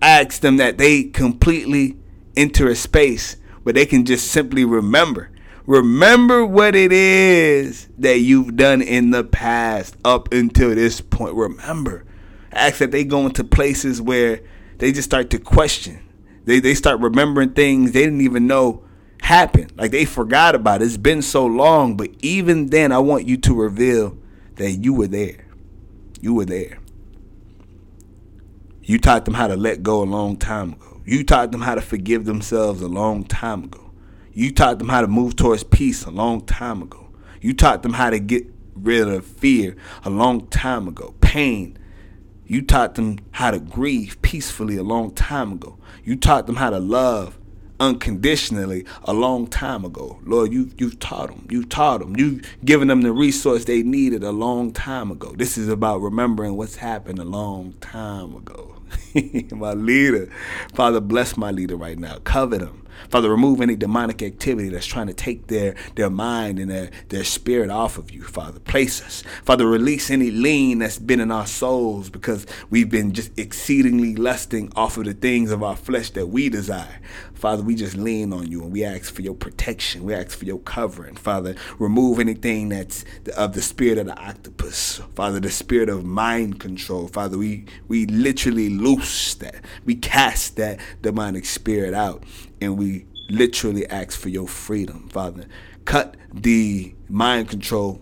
I 0.00 0.22
ask 0.22 0.40
them 0.40 0.56
that 0.58 0.78
they 0.78 1.04
completely 1.04 1.98
enter 2.36 2.68
a 2.68 2.74
space 2.74 3.36
where 3.62 3.72
they 3.72 3.86
can 3.86 4.04
just 4.04 4.30
simply 4.30 4.64
remember. 4.64 5.30
Remember 5.66 6.44
what 6.44 6.74
it 6.74 6.92
is 6.92 7.88
that 7.98 8.18
you've 8.18 8.56
done 8.56 8.82
in 8.82 9.10
the 9.10 9.24
past 9.24 9.96
up 10.04 10.32
until 10.32 10.74
this 10.74 11.00
point. 11.00 11.34
Remember. 11.34 12.04
I 12.52 12.68
ask 12.68 12.78
that 12.78 12.92
they 12.92 13.04
go 13.04 13.26
into 13.26 13.44
places 13.44 14.00
where 14.00 14.40
they 14.78 14.92
just 14.92 15.08
start 15.08 15.30
to 15.30 15.38
question 15.38 16.03
they 16.44 16.60
they 16.60 16.74
start 16.74 17.00
remembering 17.00 17.50
things 17.50 17.92
they 17.92 18.04
didn't 18.04 18.20
even 18.20 18.46
know 18.46 18.84
happened. 19.22 19.72
Like 19.76 19.90
they 19.90 20.04
forgot 20.04 20.54
about 20.54 20.82
it. 20.82 20.86
It's 20.86 20.96
been 20.96 21.22
so 21.22 21.46
long, 21.46 21.96
but 21.96 22.10
even 22.20 22.66
then 22.66 22.92
I 22.92 22.98
want 22.98 23.26
you 23.26 23.36
to 23.38 23.54
reveal 23.54 24.16
that 24.56 24.72
you 24.72 24.94
were 24.94 25.06
there. 25.06 25.46
You 26.20 26.34
were 26.34 26.44
there. 26.44 26.78
You 28.82 28.98
taught 28.98 29.24
them 29.24 29.34
how 29.34 29.46
to 29.46 29.56
let 29.56 29.82
go 29.82 30.02
a 30.02 30.04
long 30.04 30.36
time 30.36 30.74
ago. 30.74 31.00
You 31.06 31.24
taught 31.24 31.52
them 31.52 31.62
how 31.62 31.74
to 31.74 31.80
forgive 31.80 32.26
themselves 32.26 32.82
a 32.82 32.88
long 32.88 33.24
time 33.24 33.64
ago. 33.64 33.92
You 34.32 34.52
taught 34.52 34.78
them 34.78 34.88
how 34.88 35.00
to 35.00 35.06
move 35.06 35.36
towards 35.36 35.64
peace 35.64 36.04
a 36.04 36.10
long 36.10 36.44
time 36.44 36.82
ago. 36.82 37.08
You 37.40 37.54
taught 37.54 37.82
them 37.82 37.94
how 37.94 38.10
to 38.10 38.18
get 38.18 38.46
rid 38.74 39.08
of 39.08 39.24
fear 39.24 39.76
a 40.04 40.10
long 40.10 40.46
time 40.48 40.88
ago. 40.88 41.14
Pain. 41.20 41.78
You 42.46 42.62
taught 42.62 42.94
them 42.94 43.18
how 43.32 43.50
to 43.50 43.58
grieve 43.58 44.20
peacefully 44.22 44.76
a 44.76 44.82
long 44.82 45.12
time 45.14 45.52
ago. 45.52 45.78
You 46.04 46.16
taught 46.16 46.46
them 46.46 46.56
how 46.56 46.70
to 46.70 46.78
love 46.78 47.38
unconditionally 47.80 48.84
a 49.04 49.12
long 49.12 49.46
time 49.46 49.84
ago. 49.84 50.20
Lord, 50.24 50.52
you 50.52 50.70
you've 50.78 50.98
taught 50.98 51.28
them. 51.28 51.46
You've 51.50 51.68
taught 51.68 52.00
them. 52.00 52.16
You've 52.16 52.46
given 52.64 52.88
them 52.88 53.02
the 53.02 53.12
resource 53.12 53.64
they 53.64 53.82
needed 53.82 54.22
a 54.22 54.30
long 54.30 54.72
time 54.72 55.10
ago. 55.10 55.34
This 55.36 55.58
is 55.58 55.68
about 55.68 56.00
remembering 56.00 56.56
what's 56.56 56.76
happened 56.76 57.18
a 57.18 57.24
long 57.24 57.74
time 57.80 58.34
ago. 58.36 58.76
my 59.50 59.72
leader, 59.72 60.30
Father, 60.74 61.00
bless 61.00 61.36
my 61.36 61.50
leader 61.50 61.76
right 61.76 61.98
now. 61.98 62.18
Cover 62.24 62.58
them. 62.58 62.83
Father, 63.10 63.30
remove 63.30 63.60
any 63.60 63.76
demonic 63.76 64.22
activity 64.22 64.68
that's 64.68 64.86
trying 64.86 65.06
to 65.06 65.14
take 65.14 65.46
their, 65.48 65.74
their 65.94 66.10
mind 66.10 66.58
and 66.58 66.70
their, 66.70 66.90
their 67.08 67.24
spirit 67.24 67.70
off 67.70 67.98
of 67.98 68.10
you, 68.10 68.22
Father. 68.22 68.60
Place 68.60 69.02
us. 69.02 69.22
Father, 69.44 69.66
release 69.66 70.10
any 70.10 70.30
lean 70.30 70.78
that's 70.78 70.98
been 70.98 71.20
in 71.20 71.30
our 71.30 71.46
souls 71.46 72.10
because 72.10 72.46
we've 72.70 72.90
been 72.90 73.12
just 73.12 73.36
exceedingly 73.38 74.16
lusting 74.16 74.72
off 74.76 74.96
of 74.96 75.04
the 75.04 75.14
things 75.14 75.50
of 75.50 75.62
our 75.62 75.76
flesh 75.76 76.10
that 76.10 76.26
we 76.26 76.48
desire. 76.48 77.00
Father, 77.34 77.62
we 77.62 77.74
just 77.74 77.96
lean 77.96 78.32
on 78.32 78.50
you 78.50 78.62
and 78.62 78.72
we 78.72 78.84
ask 78.84 79.12
for 79.12 79.20
your 79.20 79.34
protection. 79.34 80.04
We 80.04 80.14
ask 80.14 80.30
for 80.30 80.46
your 80.46 80.60
covering. 80.60 81.14
Father, 81.16 81.54
remove 81.78 82.18
anything 82.18 82.70
that's 82.70 83.04
of 83.36 83.52
the 83.52 83.60
spirit 83.60 83.98
of 83.98 84.06
the 84.06 84.18
octopus. 84.18 85.02
Father, 85.14 85.40
the 85.40 85.50
spirit 85.50 85.90
of 85.90 86.04
mind 86.04 86.58
control. 86.58 87.06
Father, 87.08 87.36
we, 87.36 87.66
we 87.86 88.06
literally 88.06 88.70
loose 88.70 89.34
that. 89.34 89.56
We 89.84 89.94
cast 89.94 90.56
that 90.56 90.80
demonic 91.02 91.44
spirit 91.44 91.92
out 91.92 92.22
and 92.60 92.78
we 92.78 93.06
literally 93.28 93.86
ask 93.88 94.18
for 94.18 94.28
your 94.28 94.48
freedom, 94.48 95.08
Father. 95.08 95.46
Cut 95.84 96.16
the 96.32 96.94
mind 97.08 97.48
control 97.48 98.00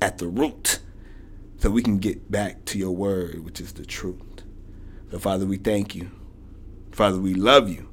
at 0.00 0.18
the 0.18 0.28
root 0.28 0.80
so 1.58 1.70
we 1.70 1.82
can 1.82 1.98
get 1.98 2.30
back 2.30 2.64
to 2.66 2.78
your 2.78 2.92
word, 2.92 3.44
which 3.44 3.60
is 3.60 3.72
the 3.72 3.84
truth. 3.84 4.42
So, 5.10 5.18
Father, 5.18 5.46
we 5.46 5.56
thank 5.56 5.94
you. 5.94 6.10
Father, 6.92 7.18
we 7.18 7.34
love 7.34 7.68
you. 7.68 7.88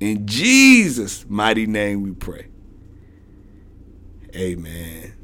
In 0.00 0.26
Jesus' 0.26 1.24
mighty 1.28 1.66
name 1.66 2.02
we 2.02 2.12
pray. 2.12 2.48
Amen. 4.34 5.17